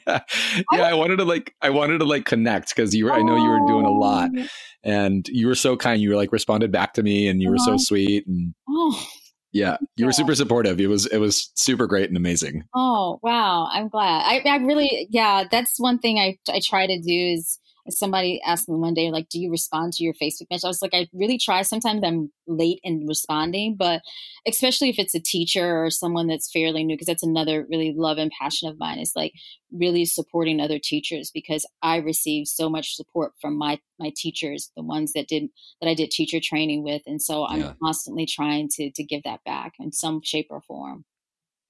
yeah 0.73 0.83
I 0.83 0.93
wanted 0.93 1.17
to 1.17 1.25
like 1.25 1.55
I 1.63 1.71
wanted 1.71 1.99
to 1.99 2.05
like 2.05 2.27
connect 2.27 2.69
because 2.69 2.95
you 2.95 3.07
were 3.07 3.13
I 3.13 3.23
know 3.23 3.37
you 3.37 3.49
were 3.49 3.67
doing 3.67 3.87
a 3.87 3.91
lot 3.91 4.31
oh. 4.37 4.47
and 4.83 5.27
you 5.29 5.47
were 5.47 5.55
so 5.55 5.77
kind 5.77 6.01
you 6.01 6.11
were 6.11 6.17
like 6.17 6.31
responded 6.31 6.71
back 6.71 6.93
to 6.95 7.03
me 7.03 7.27
and 7.29 7.41
you 7.41 7.51
were 7.51 7.59
so 7.59 7.79
sweet 7.79 8.27
and 8.27 8.55
oh 8.69 9.09
yeah, 9.55 9.77
you 9.81 9.89
yeah. 9.99 10.07
were 10.07 10.13
super 10.13 10.35
supportive. 10.35 10.81
It 10.81 10.89
was 10.89 11.07
it 11.07 11.19
was 11.19 11.53
super 11.55 11.87
great 11.87 12.09
and 12.09 12.17
amazing. 12.17 12.65
Oh 12.75 13.21
wow, 13.23 13.69
I'm 13.71 13.89
glad. 13.89 14.25
I, 14.27 14.43
I 14.45 14.57
really 14.57 15.07
yeah, 15.11 15.45
that's 15.49 15.79
one 15.79 16.01
thing 16.01 16.19
I 16.19 16.37
I 16.53 16.61
try 16.61 16.89
to 16.89 17.01
do 17.01 17.35
is 17.37 17.61
somebody 17.91 18.41
asked 18.47 18.69
me 18.69 18.77
one 18.77 18.95
day, 18.95 19.11
like, 19.11 19.29
do 19.29 19.39
you 19.39 19.51
respond 19.51 19.93
to 19.95 20.05
your 20.05 20.15
Facebook 20.15 20.47
message? 20.51 20.65
I 20.65 20.69
was 20.69 20.83
like, 20.83 20.95
I 20.95 21.09
really 21.13 21.39
try. 21.39 21.63
Sometimes 21.63 22.03
I'm 22.05 22.31
late 22.47 22.81
in 22.83 23.07
responding, 23.07 23.77
but 23.77 24.03
especially 24.47 24.89
if 24.89 24.99
it's 24.99 25.15
a 25.15 25.21
teacher 25.21 25.85
or 25.85 25.91
someone 25.91 26.27
that's 26.27 26.51
fairly 26.51 26.85
new, 26.85 26.95
because 26.95 27.07
that's 27.07 27.23
another 27.23 27.67
really 27.69 27.93
love 27.97 28.19
and 28.19 28.33
passion 28.41 28.69
of 28.69 28.79
mine 28.79 28.99
is 28.99 29.13
like 29.15 29.33
really 29.73 30.05
supporting 30.05 30.61
other 30.61 30.79
teachers 30.79 31.31
because 31.33 31.67
I 31.83 31.97
receive 31.97 32.47
so 32.47 32.71
much 32.71 32.97
support 32.97 33.33
from 33.41 33.57
my 33.59 33.79
my 33.99 34.13
teachers, 34.17 34.71
the 34.77 34.83
ones 34.83 35.13
that 35.15 35.29
did 35.29 35.49
that 35.81 35.89
I 35.89 35.95
did 35.95 36.11
teacher 36.11 36.41
training 36.43 36.83
with. 36.83 37.03
And 37.07 37.21
so 37.21 37.47
I'm 37.47 37.61
yeah. 37.61 37.73
constantly 37.83 38.27
trying 38.27 38.69
to 38.77 38.91
to 38.91 39.05
give 39.05 39.23
that 39.25 39.41
back 39.45 39.75
in 39.79 39.93
some 39.93 40.21
shape 40.23 40.47
or 40.51 40.61
form. 40.63 41.05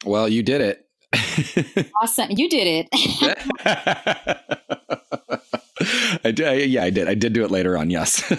Well, 0.04 0.28
you 0.28 0.42
did 0.42 0.60
it. 0.60 0.86
awesome. 2.02 2.30
You 2.30 2.48
did 2.48 2.86
it. 2.86 4.40
I 6.24 6.30
did. 6.30 6.70
Yeah, 6.70 6.84
I 6.84 6.90
did. 6.90 7.08
I 7.08 7.14
did 7.14 7.32
do 7.32 7.44
it 7.44 7.50
later 7.50 7.76
on. 7.76 7.90
Yes. 7.90 8.20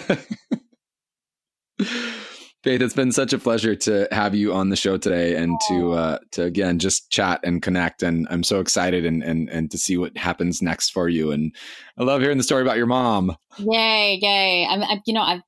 Faith, 2.66 2.82
it's 2.82 2.94
been 2.94 3.12
such 3.12 3.32
a 3.32 3.38
pleasure 3.38 3.76
to 3.76 4.08
have 4.10 4.34
you 4.34 4.52
on 4.52 4.70
the 4.70 4.76
show 4.76 4.96
today 4.96 5.36
and 5.36 5.56
to 5.68 5.92
uh, 5.92 6.18
to 6.32 6.42
again 6.42 6.80
just 6.80 7.10
chat 7.10 7.38
and 7.44 7.62
connect. 7.62 8.02
And 8.02 8.26
I'm 8.28 8.42
so 8.42 8.58
excited 8.58 9.06
and 9.06 9.22
and 9.22 9.48
and 9.50 9.70
to 9.70 9.78
see 9.78 9.96
what 9.96 10.16
happens 10.16 10.60
next 10.60 10.90
for 10.90 11.08
you. 11.08 11.30
And 11.30 11.54
I 11.96 12.02
love 12.02 12.22
hearing 12.22 12.38
the 12.38 12.42
story 12.42 12.62
about 12.62 12.76
your 12.76 12.86
mom. 12.86 13.36
Yay, 13.58 14.18
yay! 14.20 14.66
I'm, 14.68 14.82
I, 14.82 15.00
you 15.06 15.14
know, 15.14 15.20
I 15.20 15.42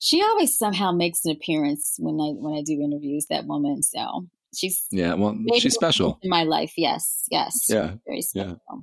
she 0.00 0.22
always 0.22 0.58
somehow 0.58 0.90
makes 0.90 1.24
an 1.24 1.30
appearance 1.30 1.96
when 2.00 2.14
I 2.16 2.32
when 2.34 2.58
I 2.58 2.62
do 2.62 2.80
interviews. 2.82 3.26
That 3.30 3.46
woman, 3.46 3.84
so 3.84 4.26
she's 4.52 4.86
yeah, 4.90 5.14
well, 5.14 5.38
she's 5.58 5.74
special 5.74 6.18
in 6.22 6.30
my 6.30 6.42
life. 6.42 6.72
Yes, 6.76 7.26
yes, 7.30 7.66
yeah, 7.68 7.94
very 8.06 8.22
special. 8.22 8.60
Yeah. 8.68 8.76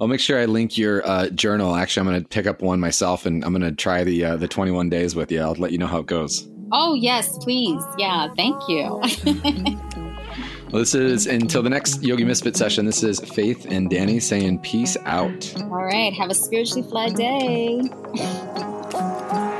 I'll 0.00 0.08
make 0.08 0.20
sure 0.20 0.40
I 0.40 0.46
link 0.46 0.76
your 0.78 1.06
uh, 1.06 1.28
journal. 1.28 1.74
Actually, 1.74 2.00
I'm 2.00 2.12
going 2.12 2.22
to 2.22 2.28
pick 2.28 2.46
up 2.46 2.62
one 2.62 2.80
myself, 2.80 3.26
and 3.26 3.44
I'm 3.44 3.52
going 3.52 3.62
to 3.62 3.72
try 3.72 4.04
the 4.04 4.24
uh, 4.24 4.36
the 4.36 4.48
21 4.48 4.88
days 4.88 5.14
with 5.14 5.30
you. 5.30 5.40
I'll 5.40 5.54
let 5.54 5.72
you 5.72 5.78
know 5.78 5.86
how 5.86 5.98
it 5.98 6.06
goes. 6.06 6.48
Oh 6.72 6.94
yes, 6.94 7.36
please. 7.38 7.82
Yeah, 7.98 8.28
thank 8.36 8.56
you. 8.68 8.84
well, 10.70 10.80
this 10.80 10.94
is 10.94 11.26
until 11.26 11.62
the 11.62 11.70
next 11.70 12.02
Yogi 12.02 12.24
Misfit 12.24 12.56
session. 12.56 12.86
This 12.86 13.02
is 13.02 13.20
Faith 13.20 13.66
and 13.70 13.90
Danny 13.90 14.20
saying 14.20 14.60
peace 14.60 14.96
out. 15.04 15.54
All 15.60 15.68
right. 15.68 16.12
Have 16.14 16.30
a 16.30 16.34
spiritually 16.34 16.82
fly 16.88 17.10
day. 17.10 17.82